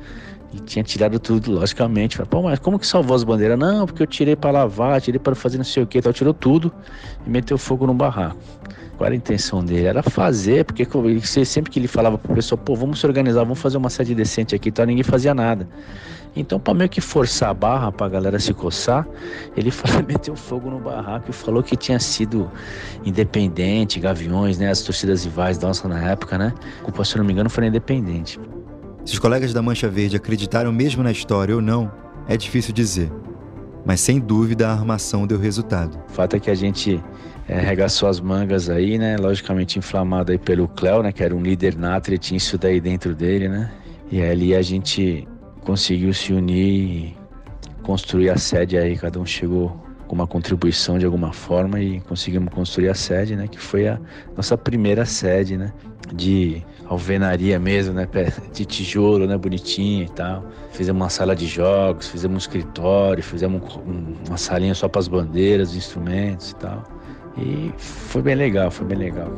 [0.52, 2.16] E tinha tirado tudo, logicamente.
[2.16, 3.58] Falei, Pô, mas como que salvou as bandeiras?
[3.58, 6.32] Não, porque eu tirei para lavar, tirei para fazer não sei o que, então tirou
[6.32, 6.72] tudo
[7.26, 8.36] e meteu fogo no barraco.
[8.96, 9.86] Qual era a intenção dele?
[9.86, 10.86] Era fazer, porque
[11.44, 14.54] sempre que ele falava pro pessoal, pô, vamos se organizar, vamos fazer uma sede decente
[14.54, 15.68] aqui, então ninguém fazia nada.
[16.34, 19.06] Então, para meio que forçar a barra para a galera se coçar,
[19.56, 22.50] ele falou, meteu fogo no barraco e falou que tinha sido
[23.04, 26.54] independente, Gaviões, né, as torcidas rivais nossa na época, né?
[26.82, 28.40] Culpa, se eu não me engano, foi independente.
[29.04, 31.90] Se os colegas da Mancha Verde acreditaram mesmo na história ou não,
[32.28, 33.12] é difícil dizer.
[33.84, 35.98] Mas sem dúvida a armação deu resultado.
[36.08, 37.02] O fato é que a gente
[37.48, 39.16] é, regaçou as mangas aí, né?
[39.16, 41.10] Logicamente inflamado aí pelo Cléo, né?
[41.10, 43.70] Que era um líder nato, ele tinha isso daí dentro dele, né?
[44.10, 45.26] E ali a gente
[45.64, 47.16] conseguiu se unir e
[47.82, 49.70] construir a sede aí, cada um chegou
[50.06, 53.98] com uma contribuição de alguma forma e conseguimos construir a sede, né, que foi a
[54.36, 55.72] nossa primeira sede, né,
[56.14, 58.06] de alvenaria mesmo, né,
[58.52, 60.44] de tijolo, né, bonitinho e tal.
[60.72, 63.80] Fizemos uma sala de jogos, fizemos um escritório, fizemos
[64.28, 66.84] uma salinha só para as bandeiras, instrumentos e tal.
[67.38, 69.32] E foi bem legal, foi bem legal.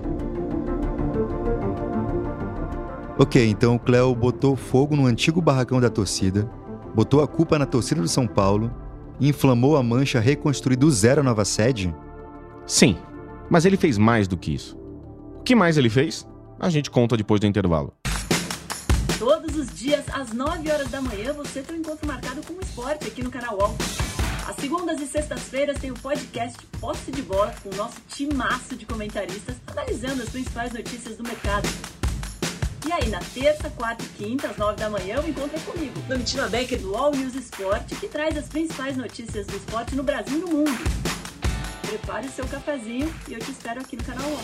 [3.18, 6.50] Ok, então o Cléo botou fogo no antigo barracão da torcida,
[6.94, 8.70] botou a culpa na torcida do São Paulo
[9.20, 11.94] inflamou a mancha reconstruir do zero a nova sede?
[12.66, 12.96] Sim,
[13.48, 14.76] mas ele fez mais do que isso.
[15.38, 16.26] O que mais ele fez?
[16.58, 17.92] A gente conta depois do intervalo.
[19.18, 22.60] Todos os dias, às 9 horas da manhã, você tem um encontro marcado com o
[22.60, 23.76] esporte aqui no canal UOL.
[24.48, 28.84] Às segundas e sextas-feiras tem o podcast Posse de Bola com o nosso timaço de
[28.84, 31.68] comentaristas analisando as principais notícias do mercado.
[32.86, 36.48] E aí, na terça, quarta e quinta, às nove da manhã, eu encontro comigo, Domitila
[36.48, 40.40] Becker, do All News Esporte, que traz as principais notícias do esporte no Brasil e
[40.42, 40.78] no mundo.
[41.80, 44.38] Prepare o seu cafezinho e eu te espero aqui no canal ONU.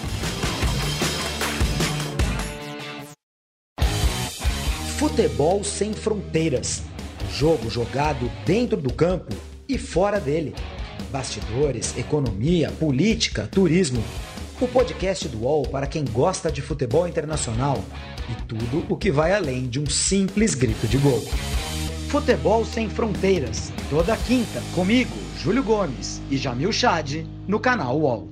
[4.98, 6.82] Futebol sem fronteiras.
[7.30, 9.36] Jogo jogado dentro do campo
[9.68, 10.54] e fora dele.
[11.10, 14.02] Bastidores, economia, política, turismo.
[14.60, 17.78] O podcast do UOL para quem gosta de futebol internacional
[18.28, 21.18] e tudo o que vai além de um simples grito de gol.
[22.10, 28.28] Futebol Sem Fronteiras, toda quinta, comigo, Júlio Gomes e Jamil Chad, no canal UOL.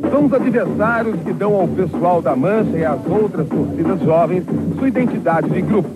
[0.00, 4.44] São os adversários que dão ao pessoal da Mancha e às outras torcidas jovens
[4.78, 5.90] sua identidade de grupo.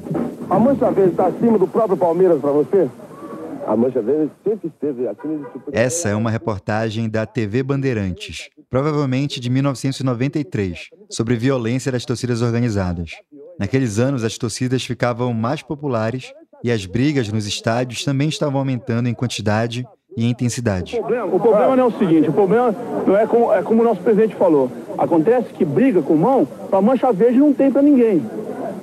[0.50, 2.88] A Mancha Verde está acima do próprio Palmeiras para você?
[3.64, 9.40] A Mancha Verde sempre esteve acima de Essa é uma reportagem da TV Bandeirantes, provavelmente
[9.40, 13.10] de 1993, sobre violência das torcidas organizadas.
[13.58, 19.08] Naqueles anos, as torcidas ficavam mais populares e as brigas nos estádios também estavam aumentando
[19.08, 19.84] em quantidade
[20.16, 20.96] e intensidade.
[20.96, 22.74] O problema, o problema não é o seguinte, o problema
[23.06, 24.70] não é como, é como o nosso presidente falou.
[24.96, 28.22] Acontece que briga com mão, para mancha verde não tem para ninguém.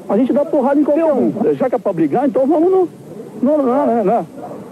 [0.09, 1.33] A gente dá porrada em qualquer um.
[1.55, 2.89] Já que é para brigar, então vamos no.
[3.41, 4.27] Não, não, não, não.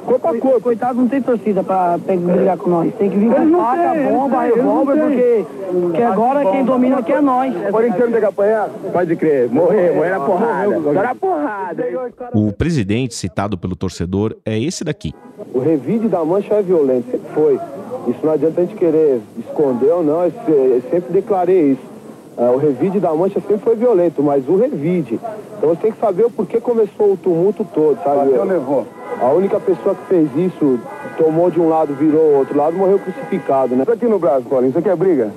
[0.06, 0.62] Corpo a corpo.
[0.62, 2.94] Coitado, não tem torcida pra, pra brigar com nós.
[2.96, 7.22] Tem que vir com faca, têm, bomba, revólver, porque, porque agora quem domina aqui é
[7.22, 7.54] nós.
[7.72, 8.70] Porém, que você não tem que apanhar?
[8.92, 9.50] Pode crer.
[9.50, 10.76] Morrer, morrer na porrada.
[10.76, 11.86] Agora na porrada.
[12.34, 15.14] O presidente citado pelo torcedor é esse daqui.
[15.54, 17.60] O revide da mancha é violento, sempre foi.
[18.08, 21.95] Isso não adianta a gente querer esconder ou não, eu sempre declarei isso.
[22.38, 25.20] Ah, o revide da mancha sempre foi violento, mas o revide.
[25.58, 28.30] Então você tem que saber o porquê começou o tumulto todo, sabe?
[28.32, 28.86] levou.
[29.22, 30.78] A única pessoa que fez isso,
[31.18, 33.84] tomou de um lado, virou o outro lado, morreu crucificado, né?
[33.84, 35.32] Isso aqui no Brasil, Paulinho, isso aqui é briga?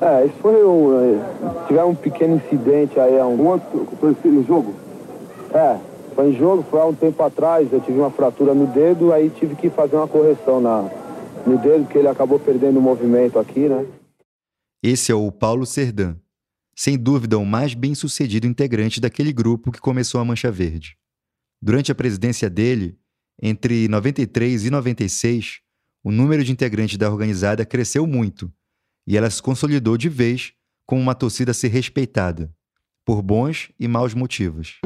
[0.00, 1.14] É, isso foi um.
[1.14, 1.18] eh,
[1.68, 3.40] Tiver um pequeno incidente aí há um.
[3.40, 4.74] Um outro foi no jogo?
[5.54, 5.76] É,
[6.16, 9.30] foi em jogo, foi há um tempo atrás, eu tive uma fratura no dedo, aí
[9.30, 10.84] tive que fazer uma correção na,
[11.46, 13.84] no dedo, porque ele acabou perdendo o movimento aqui, né?
[14.82, 16.16] Esse é o Paulo Serdã,
[16.74, 20.98] sem dúvida o mais bem-sucedido integrante daquele grupo que começou a Mancha Verde.
[21.62, 22.98] Durante a presidência dele,
[23.40, 25.60] entre 93 e 96,
[26.02, 28.52] o número de integrantes da organizada cresceu muito
[29.06, 30.52] e ela se consolidou de vez
[30.84, 32.52] como uma torcida a ser respeitada,
[33.04, 34.80] por bons e maus motivos.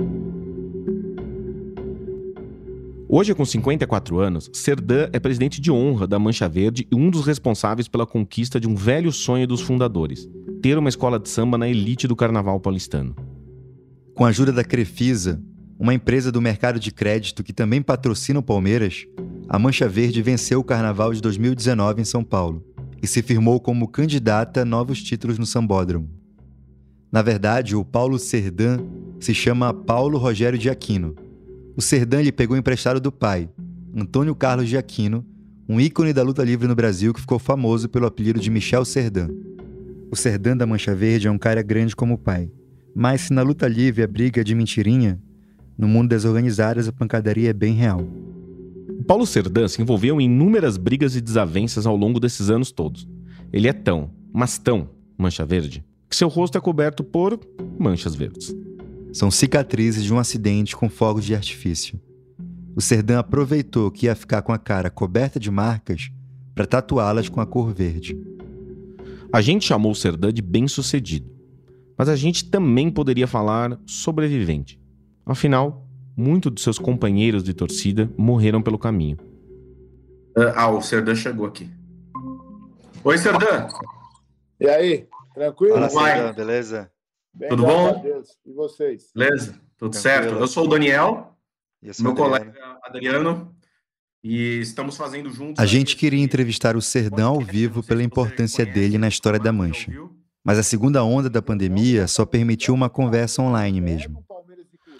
[3.19, 7.25] Hoje, com 54 anos, Serdã é presidente de honra da Mancha Verde e um dos
[7.25, 10.29] responsáveis pela conquista de um velho sonho dos fundadores:
[10.61, 13.17] ter uma escola de samba na elite do carnaval paulistano.
[14.15, 15.43] Com a ajuda da Crefisa,
[15.79, 19.07] uma empresa do mercado de crédito que também patrocina o Palmeiras,
[19.49, 22.63] a Mancha Verde venceu o Carnaval de 2019 em São Paulo
[23.03, 26.07] e se firmou como candidata a novos títulos no Sambódromo.
[27.11, 28.79] Na verdade, o Paulo Serdã
[29.19, 31.17] se chama Paulo Rogério de Aquino.
[31.77, 33.51] O Serdã lhe pegou emprestado do pai,
[33.95, 35.23] Antônio Carlos de Aquino,
[35.69, 39.29] um ícone da luta livre no Brasil que ficou famoso pelo apelido de Michel Serdã.
[40.11, 42.51] O Serdã da Mancha Verde é um cara grande como o pai.
[42.95, 45.21] Mas se na luta livre a briga é de mentirinha,
[45.77, 48.09] no mundo das organizadas a pancadaria é bem real.
[49.07, 53.07] Paulo Serdã se envolveu em inúmeras brigas e desavenças ao longo desses anos todos.
[53.53, 57.39] Ele é tão, mas tão, mancha verde, que seu rosto é coberto por
[57.79, 58.55] manchas verdes.
[59.17, 61.99] São cicatrizes de um acidente com fogos de artifício.
[62.77, 66.11] O Serdã aproveitou que ia ficar com a cara coberta de marcas
[66.55, 68.15] para tatuá-las com a cor verde.
[69.33, 71.35] A gente chamou o Serdã de bem-sucedido,
[71.97, 74.79] mas a gente também poderia falar sobrevivente.
[75.25, 79.17] Afinal, muitos de seus companheiros de torcida morreram pelo caminho.
[80.55, 81.71] Ah, o Serdã chegou aqui.
[83.03, 83.67] Oi, Serdã.
[84.61, 85.89] E aí, tranquilo?
[85.89, 86.91] Fala, Serdã, beleza?
[87.37, 88.03] Bem, Tudo bom?
[88.47, 89.11] E vocês?
[89.15, 89.61] Beleza?
[89.77, 90.25] Tudo Tranquilo.
[90.25, 90.41] certo?
[90.41, 91.37] Eu sou o Daniel,
[91.93, 92.55] sou meu o Adriano.
[92.55, 93.57] colega Adriano,
[94.25, 95.63] e estamos fazendo juntos.
[95.63, 99.93] A gente queria entrevistar o Serdã ao vivo pela importância dele na história da Mancha.
[100.43, 104.25] Mas a segunda onda da pandemia só permitiu uma conversa online mesmo.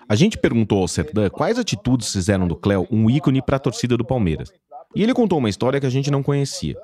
[0.07, 3.97] A gente perguntou ao Serdã quais atitudes fizeram do Cléo um ícone para a torcida
[3.97, 4.53] do Palmeiras.
[4.95, 6.77] E ele contou uma história que a gente não conhecia.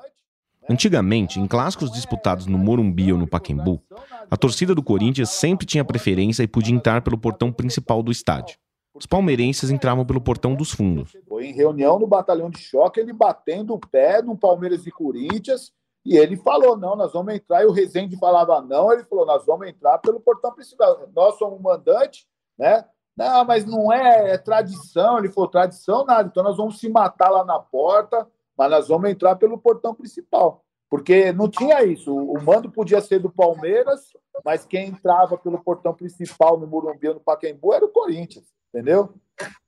[0.68, 3.82] Antigamente, em clássicos disputados no Morumbi ou no Pacaembu,
[4.30, 8.56] a torcida do Corinthians sempre tinha preferência e podia entrar pelo portão principal do estádio.
[8.94, 11.16] Os palmeirenses entravam pelo portão dos fundos.
[11.26, 15.72] Foi em reunião no batalhão de choque, ele batendo o pé no Palmeiras e Corinthians,
[16.04, 17.62] e ele falou: não, nós vamos entrar.
[17.62, 21.08] E o Rezende falava: não, ele falou: nós vamos entrar pelo portão principal.
[21.14, 22.26] Nós somos mandante,
[22.58, 22.84] né?
[23.16, 25.18] Não, mas não é, é tradição.
[25.18, 29.10] Ele falou: tradição nada, então nós vamos se matar lá na porta, mas nós vamos
[29.10, 30.64] entrar pelo portão principal.
[30.90, 32.14] Porque não tinha isso.
[32.14, 34.00] O mando podia ser do Palmeiras,
[34.44, 39.14] mas quem entrava pelo portão principal no Morumbi ou no Pacaembu era o Corinthians, entendeu?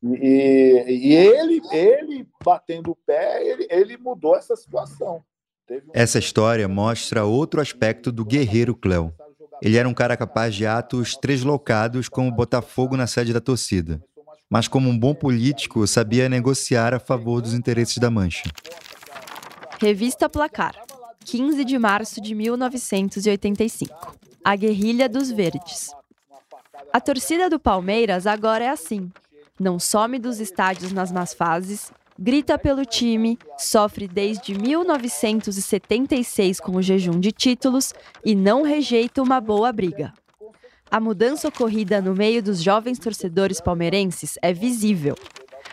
[0.03, 5.23] E, e ele, ele batendo o pé, ele, ele mudou essa situação.
[5.71, 9.13] Um- Essa história mostra outro aspecto do guerreiro Cléo.
[9.63, 14.03] Ele era um cara capaz de atos treslocados, como botar fogo na sede da torcida.
[14.55, 18.45] Mas, como um bom político, sabia negociar a favor dos interesses da Mancha.
[19.81, 20.77] Revista Placar,
[21.25, 24.17] 15 de março de 1985.
[24.45, 25.91] A Guerrilha dos Verdes.
[26.93, 29.11] A torcida do Palmeiras agora é assim.
[29.59, 36.83] Não some dos estádios nas más fases, grita pelo time, sofre desde 1976 com o
[36.83, 37.93] jejum de títulos
[38.25, 40.13] e não rejeita uma boa briga.
[40.95, 45.17] A mudança ocorrida no meio dos jovens torcedores palmeirenses é visível.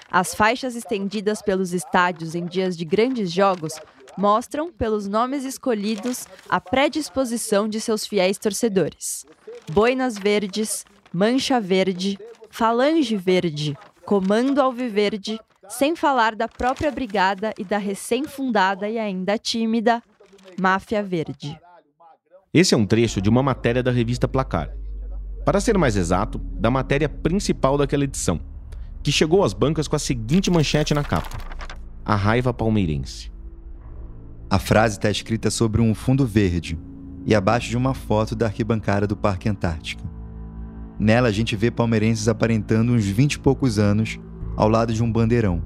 [0.10, 3.80] As faixas estendidas pelos estádios em dias de grandes jogos
[4.18, 9.24] mostram, pelos nomes escolhidos, a predisposição de seus fiéis torcedores.
[9.72, 12.18] Boinas Verdes, Mancha Verde,
[12.50, 20.02] Falange Verde, Comando Alviverde, sem falar da própria brigada e da recém-fundada e ainda tímida
[20.60, 21.56] Máfia Verde.
[22.52, 24.81] Esse é um trecho de uma matéria da revista Placar.
[25.46, 28.40] Para ser mais exato, da matéria principal daquela edição,
[29.02, 31.38] que chegou às bancas com a seguinte manchete na capa:
[32.06, 33.32] A raiva palmeirense.
[34.50, 36.78] A frase está escrita sobre um fundo verde
[37.26, 40.04] e abaixo de uma foto da arquibancada do Parque Antártica.
[41.00, 44.20] Nela a gente vê palmeirenses aparentando uns 20 e poucos anos
[44.56, 45.64] ao lado de um bandeirão.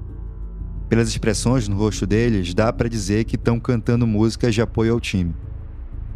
[0.88, 5.00] Pelas expressões no rosto deles, dá para dizer que estão cantando músicas de apoio ao
[5.00, 5.34] time.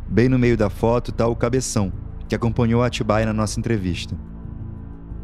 [0.09, 1.93] Bem no meio da foto está o Cabeção,
[2.31, 4.17] que acompanhou a Atibaia na nossa entrevista.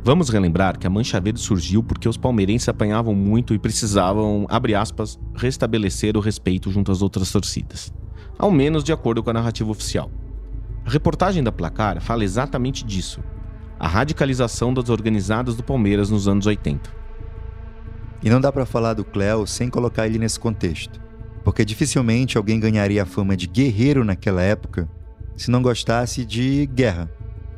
[0.03, 4.75] Vamos relembrar que a Mancha Verde surgiu porque os palmeirenses apanhavam muito e precisavam, abre
[4.75, 7.95] aspas, restabelecer o respeito junto às outras torcidas.
[8.37, 10.11] Ao menos de acordo com a narrativa oficial.
[10.85, 13.21] A reportagem da Placar fala exatamente disso.
[13.79, 16.91] A radicalização das organizadas do Palmeiras nos anos 80.
[18.21, 21.01] E não dá para falar do Cléo sem colocar ele nesse contexto,
[21.45, 24.89] porque dificilmente alguém ganharia a fama de guerreiro naquela época
[25.37, 27.11] se não gostasse de guerra.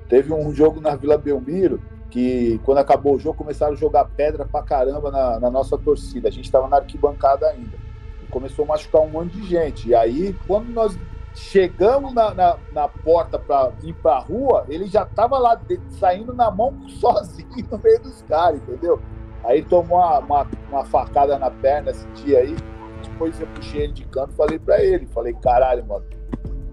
[0.08, 4.44] Teve um jogo na Vila Belmiro que, quando acabou o jogo, começaram a jogar pedra
[4.44, 6.28] pra caramba na, na nossa torcida.
[6.28, 7.76] A gente estava na arquibancada ainda.
[8.22, 9.88] E começou a machucar um monte de gente.
[9.88, 10.98] E aí, quando nós
[11.34, 15.78] chegamos na, na, na porta para ir para a rua, ele já estava lá de,
[15.90, 19.00] saindo na mão sozinho no meio dos caras, entendeu?
[19.44, 22.56] Aí tomou uma, uma, uma, facada na perna esse dia aí.
[23.02, 26.04] Depois eu puxei ele de canto e falei para ele: falei, caralho, mano,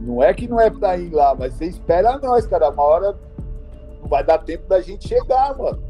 [0.05, 2.69] não é que não é pra ir lá, mas você espera nós, cara.
[2.69, 3.17] Uma hora
[4.01, 5.81] não vai dar tempo da gente chegar, mano.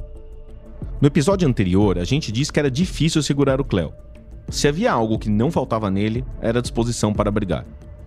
[1.02, 3.94] No episódio anterior, a gente disse que era difícil segurar o Cléo.
[4.50, 7.66] Se havia algo que não faltava nele, era disposição para brigar.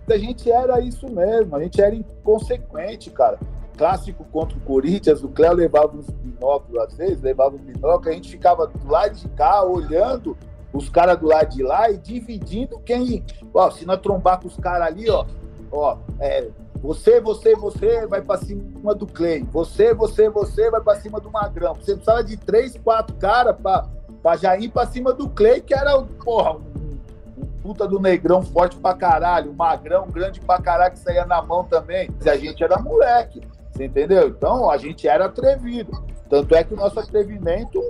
[0.09, 3.39] A gente era isso mesmo, a gente era inconsequente, cara.
[3.77, 8.13] Clássico contra o Corinthians, o Cléo levava uns binóculos às vezes, levava um binóculo, a
[8.13, 10.37] gente ficava do lado de cá olhando
[10.73, 13.23] os caras do lado de lá e dividindo quem.
[13.53, 15.27] Ó, se nós trombar com os caras ali, ó,
[15.71, 16.49] ó, é,
[16.81, 19.43] você, você, você vai para cima do Clay.
[19.53, 21.75] Você, você, você vai para cima do Magrão.
[21.75, 26.01] Você precisava de três, quatro caras para já ir para cima do Clay, que era
[26.25, 26.99] porra, um,
[27.39, 31.43] um, puta do negrão forte pra caralho, um magrão grande pra caralho que saía na
[31.43, 32.09] mão também.
[32.25, 34.29] E a gente era moleque, você entendeu?
[34.29, 35.91] Então a gente era atrevido.
[36.29, 37.83] Tanto é que o nosso atrevimento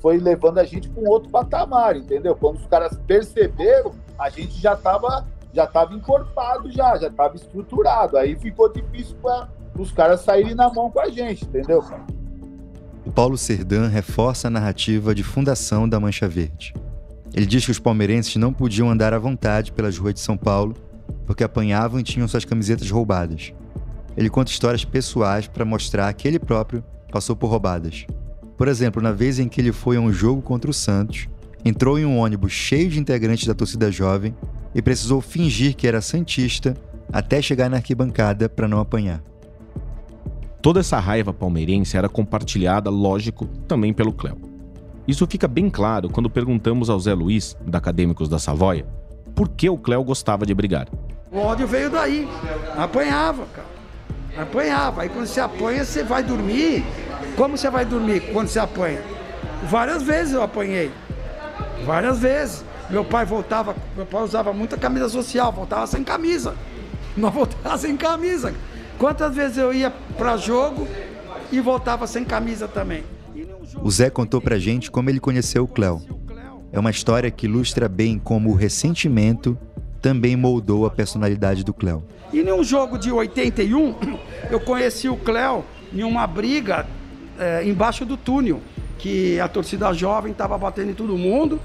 [0.00, 2.36] foi levando a gente para um outro patamar, entendeu?
[2.36, 8.16] Quando os caras perceberam, a gente já estava já estava encorpado já, já estava estruturado.
[8.16, 12.04] Aí ficou difícil para os caras saírem na mão com a gente, entendeu, cara?
[13.14, 16.74] Paulo Serdan reforça a narrativa de fundação da Mancha Verde.
[17.32, 20.74] Ele diz que os palmeirenses não podiam andar à vontade pelas ruas de São Paulo
[21.26, 23.52] porque apanhavam e tinham suas camisetas roubadas.
[24.16, 28.06] Ele conta histórias pessoais para mostrar que ele próprio passou por roubadas.
[28.56, 31.28] Por exemplo, na vez em que ele foi a um jogo contra o Santos,
[31.64, 34.34] entrou em um ônibus cheio de integrantes da torcida jovem
[34.74, 36.74] e precisou fingir que era santista
[37.12, 39.22] até chegar na arquibancada para não apanhar.
[40.60, 44.38] Toda essa raiva palmeirense era compartilhada, lógico, também pelo Cléo.
[45.06, 48.86] Isso fica bem claro quando perguntamos ao Zé Luiz, da Acadêmicos da Savoia,
[49.34, 50.88] por que o Cléo gostava de brigar.
[51.30, 52.28] O ódio veio daí.
[52.76, 53.74] Apanhava, cara.
[54.36, 55.02] Apanhava.
[55.02, 56.84] Aí quando você apanha, você vai dormir.
[57.36, 59.02] Como você vai dormir quando você apanha?
[59.64, 60.90] Várias vezes eu apanhei.
[61.84, 62.64] Várias vezes.
[62.90, 66.54] Meu pai voltava, meu pai usava muita camisa social, voltava sem camisa.
[67.16, 68.54] Não voltava sem camisa.
[68.98, 70.86] Quantas vezes eu ia para jogo
[71.50, 73.04] e voltava sem camisa também.
[73.82, 76.00] O Zé contou pra gente como ele conheceu o Cléo.
[76.72, 79.56] É uma história que ilustra bem como o ressentimento
[80.00, 82.04] também moldou a personalidade do Cléo.
[82.32, 83.94] E em um jogo de 81,
[84.50, 86.86] eu conheci o Cléo em uma briga
[87.38, 88.60] é, embaixo do túnel,
[88.98, 91.60] que a torcida jovem estava batendo em todo mundo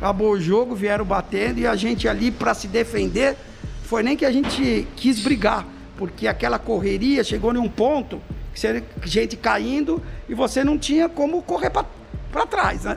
[0.00, 3.36] acabou o jogo, vieram batendo e a gente ali para se defender,
[3.84, 5.66] foi nem que a gente quis brigar,
[5.98, 8.18] porque aquela correria chegou em um ponto
[8.54, 12.96] que gente caindo e você não tinha como correr para trás, né?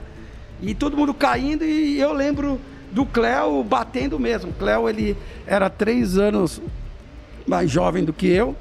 [0.61, 4.51] E todo mundo caindo e eu lembro do Cléo batendo mesmo.
[4.51, 6.61] O Cléo, ele era três anos
[7.45, 8.55] mais jovem do que eu.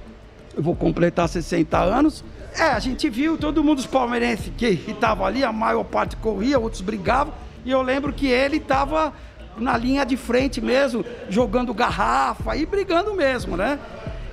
[0.56, 2.24] Eu vou completar 60 anos.
[2.58, 6.58] É, a gente viu todo mundo, os palmeirenses que estavam ali, a maior parte corria,
[6.58, 7.32] outros brigavam.
[7.64, 9.12] E eu lembro que ele estava
[9.56, 13.78] na linha de frente mesmo, jogando garrafa e brigando mesmo, né?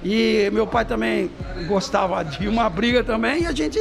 [0.03, 1.29] E meu pai também
[1.67, 3.77] gostava de uma briga também, e a gente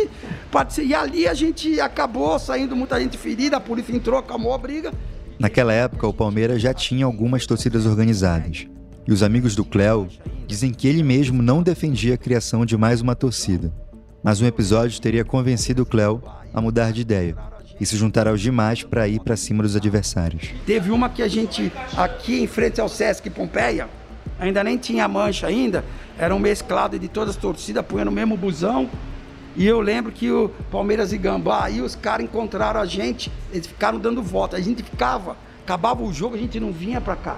[0.83, 4.93] e ali a gente acabou saindo muita gente ferida, a polícia entrou, acalmou a briga.
[5.39, 8.67] Naquela época, o Palmeiras já tinha algumas torcidas organizadas.
[9.07, 10.09] E os amigos do Cléo
[10.47, 13.73] dizem que ele mesmo não defendia a criação de mais uma torcida.
[14.23, 16.21] Mas um episódio teria convencido o Cléo
[16.53, 17.37] a mudar de ideia
[17.81, 20.51] e se juntar aos demais para ir para cima dos adversários.
[20.67, 23.89] Teve uma que a gente, aqui em frente ao Sesc Pompeia,
[24.39, 25.85] ainda nem tinha mancha ainda,
[26.19, 28.89] era um mesclado de todas as torcidas, punhando no mesmo busão.
[29.57, 33.67] E eu lembro que o Palmeiras e Gambá, aí os caras encontraram a gente, eles
[33.67, 34.57] ficaram dando volta.
[34.57, 37.37] A gente ficava, acabava o jogo, a gente não vinha para cá.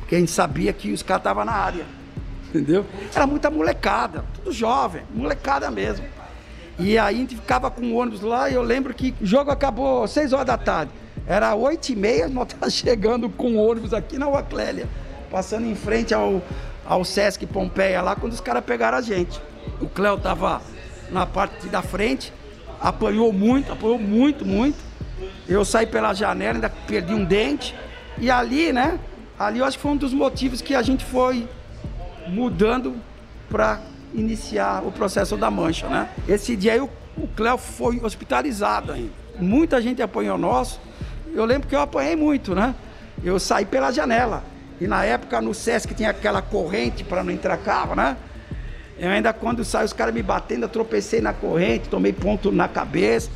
[0.00, 1.84] Porque a gente sabia que os caras estavam na área.
[2.48, 2.84] Entendeu?
[3.14, 6.06] Era muita molecada, tudo jovem, molecada mesmo.
[6.78, 9.50] E aí a gente ficava com o ônibus lá e eu lembro que o jogo
[9.50, 10.92] acabou às 6 horas da tarde.
[11.26, 14.88] Era 8 e meia, nós estávamos chegando com o ônibus aqui na Rua Clélia,
[15.30, 16.40] passando em frente ao,
[16.86, 19.40] ao Sesc Pompeia lá, quando os caras pegaram a gente.
[19.80, 20.62] O Cléo tava
[21.10, 22.32] na parte da frente,
[22.80, 24.78] apanhou muito, apanhou muito, muito.
[25.48, 27.74] Eu saí pela janela, ainda perdi um dente.
[28.18, 29.00] E ali, né?
[29.38, 31.48] Ali eu acho que foi um dos motivos que a gente foi
[32.28, 32.96] mudando
[33.50, 33.80] para
[34.14, 36.08] iniciar o processo da mancha, né?
[36.28, 39.12] Esse dia aí o, o Cléo foi hospitalizado ainda.
[39.38, 40.80] Muita gente apanhou nosso.
[41.34, 42.74] Eu lembro que eu apanhei muito, né?
[43.22, 44.42] Eu saí pela janela.
[44.80, 48.16] E na época no Sesc tinha aquela corrente para não entrar carro, né?
[48.98, 52.66] Eu ainda quando saiu os caras me batendo, eu tropecei na corrente, tomei ponto na
[52.66, 53.30] cabeça.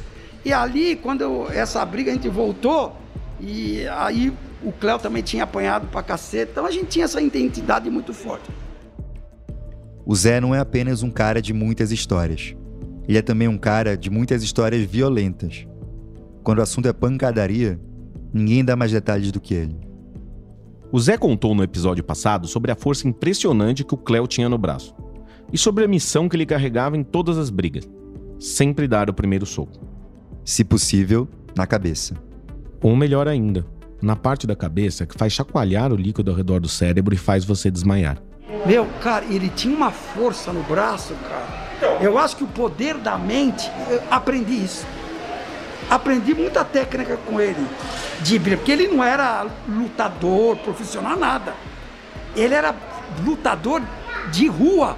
[0.44, 2.96] E ali, quando eu, essa briga a gente voltou,
[3.40, 7.88] e aí o Cléo também tinha apanhado pra cacete, então a gente tinha essa identidade
[7.88, 8.50] muito forte.
[10.04, 12.56] O Zé não é apenas um cara de muitas histórias.
[13.06, 15.66] Ele é também um cara de muitas histórias violentas.
[16.42, 17.80] Quando o assunto é pancadaria,
[18.32, 19.76] ninguém dá mais detalhes do que ele.
[20.90, 24.58] O Zé contou no episódio passado sobre a força impressionante que o Cléo tinha no
[24.58, 24.94] braço
[25.52, 27.88] e sobre a missão que ele carregava em todas as brigas:
[28.38, 29.80] sempre dar o primeiro soco.
[30.44, 32.14] Se possível, na cabeça.
[32.82, 33.64] Ou melhor ainda,
[34.02, 37.44] na parte da cabeça que faz chacoalhar o líquido ao redor do cérebro e faz
[37.44, 38.20] você desmaiar.
[38.66, 41.98] Meu, cara, ele tinha uma força no braço, cara.
[42.00, 43.70] Eu acho que o poder da mente,
[44.10, 44.86] aprendi isso.
[45.90, 47.66] Aprendi muita técnica com ele
[48.20, 51.54] de porque ele não era lutador profissional, nada.
[52.36, 52.74] Ele era
[53.24, 53.82] lutador
[54.30, 54.96] de rua,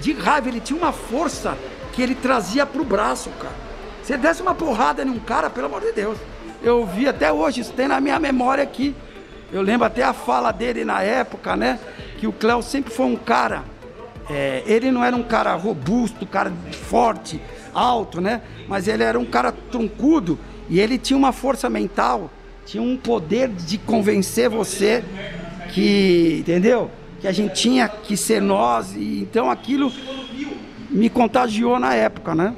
[0.00, 0.48] de raiva.
[0.48, 1.56] Ele tinha uma força
[1.92, 3.54] que ele trazia pro braço, cara.
[4.02, 6.16] Você desse uma porrada em um cara, pelo amor de Deus.
[6.62, 8.94] Eu vi até hoje, isso tem na minha memória aqui.
[9.52, 11.78] Eu lembro até a fala dele na época, né?
[12.18, 13.64] Que o Cléo sempre foi um cara.
[14.28, 17.40] É, ele não era um cara robusto, cara forte,
[17.72, 18.42] alto, né?
[18.68, 20.38] Mas ele era um cara troncudo
[20.68, 22.30] e ele tinha uma força mental,
[22.64, 25.04] tinha um poder de convencer você
[25.72, 26.90] que, entendeu?
[27.20, 28.94] Que a gente tinha que ser nós.
[28.96, 29.92] E, então aquilo
[30.90, 32.54] me contagiou na época, né?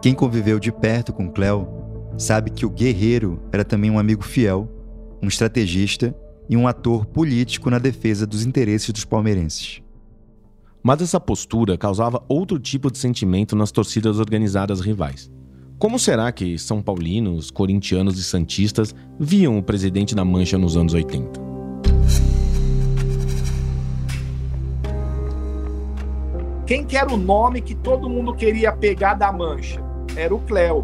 [0.00, 1.83] Quem conviveu de perto com Cléo
[2.16, 4.68] sabe que o guerreiro era também um amigo fiel,
[5.22, 6.14] um estrategista
[6.48, 9.82] e um ator político na defesa dos interesses dos palmeirenses.
[10.82, 15.30] Mas essa postura causava outro tipo de sentimento nas torcidas organizadas rivais.
[15.78, 20.94] Como será que São Paulinos, corintianos e santistas viam o presidente da Mancha nos anos
[20.94, 21.40] 80?
[26.66, 29.84] Quem que era o nome que todo mundo queria pegar da Mancha?
[30.16, 30.82] era o Cléo.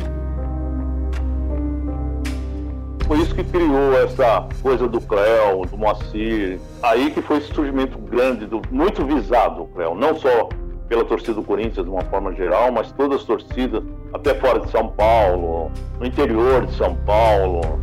[3.11, 6.61] Por isso que criou essa coisa do Cléo, do Moacir.
[6.81, 10.49] Aí que foi esse surgimento grande, do, muito visado o Cléo, não só
[10.89, 13.83] pela torcida do Corinthians de uma forma geral, mas todas as torcidas,
[14.15, 17.81] até fora de São Paulo, no interior de São Paulo.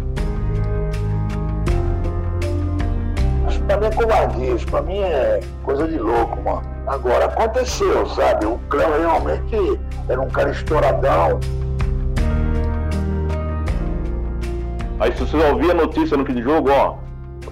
[3.47, 6.61] Acho que pra mim é covardia, isso pra mim é coisa de louco, mano.
[6.87, 8.45] Agora aconteceu, sabe?
[8.45, 11.37] O Cléo realmente era um cara estouradão.
[14.99, 16.95] Aí se você ouvir a notícia no fim de jogo, ó,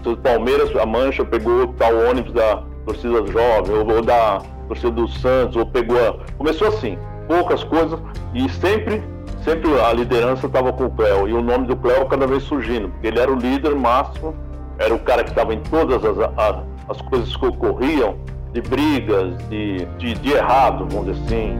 [0.03, 5.07] o Palmeiras, a Mancha pegou tal ônibus da torcida jovem, ou, ou da torcida do
[5.07, 5.97] Santos, ou pegou.
[5.97, 6.15] A...
[6.37, 7.99] Começou assim, poucas coisas,
[8.33, 9.03] e sempre,
[9.43, 12.89] sempre a liderança estava com o Cléo, e o nome do Cléo cada vez surgindo,
[12.89, 14.35] porque ele era o líder máximo,
[14.79, 18.15] era o cara que estava em todas as, as, as, coisas que ocorriam,
[18.53, 21.59] de brigas, de, de, de errado, vamos dizer assim.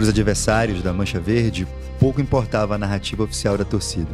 [0.00, 4.08] Para os adversários da Mancha Verde, pouco importava a narrativa oficial da torcida.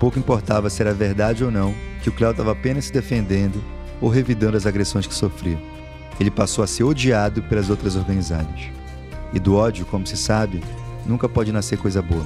[0.00, 3.62] Pouco importava se era verdade ou não que o Cléo estava apenas se defendendo
[4.00, 5.58] ou revidando as agressões que sofria.
[6.18, 8.70] ele passou a ser odiado pelas outras organizadas.
[9.34, 10.62] E do ódio, como se sabe,
[11.04, 12.24] nunca pode nascer coisa boa.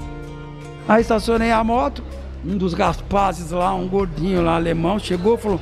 [0.86, 2.04] Aí estacionei a moto,
[2.44, 5.60] um dos Gaspazes lá, um gordinho lá, alemão, chegou e falou.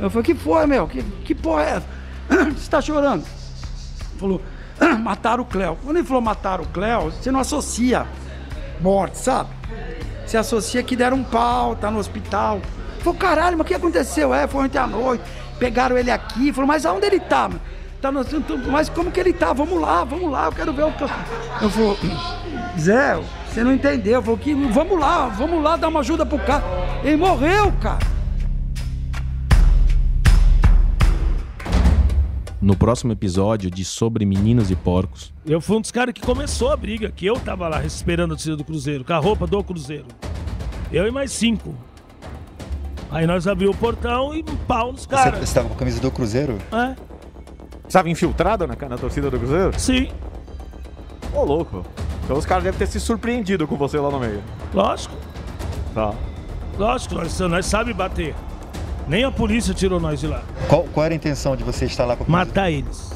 [0.00, 0.88] Eu falei, que foi, meu?
[0.88, 1.86] Que, que porra é essa?
[2.58, 3.24] Você tá chorando?
[4.18, 4.42] Falou,
[5.00, 5.78] mataram o Cléo.
[5.82, 8.06] Quando ele falou mataram o Cléo, você não associa
[8.80, 9.50] morte, sabe?
[10.26, 12.60] Você associa que deram um pau, tá no hospital.
[13.00, 14.34] Falou, caralho, mas o que aconteceu?
[14.34, 15.24] É, foi ontem à noite,
[15.58, 16.52] pegaram ele aqui.
[16.52, 17.50] Falou, mas aonde ele tá?
[18.00, 18.24] tá no,
[18.70, 19.52] mas como que ele tá?
[19.52, 21.04] Vamos lá, vamos lá, eu quero ver o que.
[21.04, 21.96] Eu falei,
[22.78, 24.22] Zé, você não entendeu.
[24.22, 26.64] Falou que vamos lá, vamos lá dar uma ajuda pro cara.
[27.02, 27.98] Ele morreu, cara.
[32.60, 36.70] No próximo episódio de Sobre Meninos e Porcos, Eu fui um dos caras que começou
[36.70, 39.64] a briga, que eu tava lá esperando a torcida do Cruzeiro, com a roupa do
[39.64, 40.04] Cruzeiro.
[40.92, 41.74] Eu e mais cinco.
[43.10, 45.42] Aí nós abrimos o portão e um pau nos Você caras.
[45.42, 46.58] estava com a camisa do Cruzeiro?
[46.70, 46.94] É.
[47.88, 49.80] Estava infiltrado na, na torcida do Cruzeiro?
[49.80, 50.10] Sim.
[51.32, 51.84] Ô, louco.
[52.24, 54.42] Então os caras devem ter se surpreendido com você lá no meio.
[54.74, 55.14] Lógico.
[55.94, 56.12] Tá.
[56.78, 58.34] Lógico, nós, nós sabe bater.
[59.10, 60.44] Nem a polícia tirou nós de lá.
[60.68, 62.46] Qual, qual era a intenção de você estar lá com a camisa?
[62.46, 63.10] Matar eles.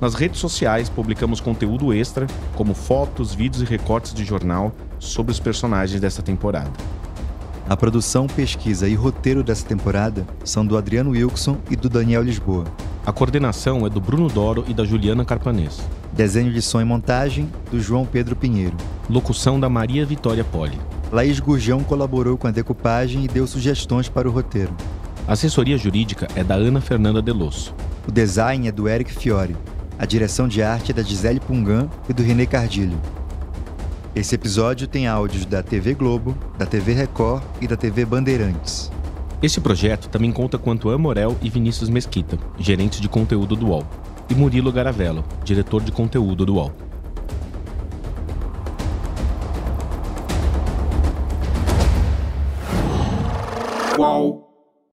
[0.00, 5.38] Nas redes sociais publicamos conteúdo extra, como fotos, vídeos e recortes de jornal sobre os
[5.38, 6.72] personagens dessa temporada.
[7.66, 12.64] A produção, pesquisa e roteiro dessa temporada são do Adriano Wilson e do Daniel Lisboa.
[13.06, 15.80] A coordenação é do Bruno Doro e da Juliana Carpanês.
[16.12, 18.76] Desenho de som e montagem do João Pedro Pinheiro.
[19.08, 20.78] Locução da Maria Vitória Poli.
[21.10, 24.74] Laís Gurjão colaborou com a decupagem e deu sugestões para o roteiro.
[25.26, 27.74] A assessoria jurídica é da Ana Fernanda Delosso.
[28.06, 29.56] O design é do Eric Fiore.
[29.98, 32.98] A direção de arte é da Gisele Pungan e do René Cardilho.
[34.16, 38.88] Esse episódio tem áudios da TV Globo, da TV Record e da TV Bandeirantes.
[39.42, 43.84] Esse projeto também conta com Antoine Morel e Vinícius Mesquita, gerentes de conteúdo do UOL,
[44.30, 46.72] e Murilo Garavello, diretor de conteúdo do UOL.
[53.96, 54.43] Qual?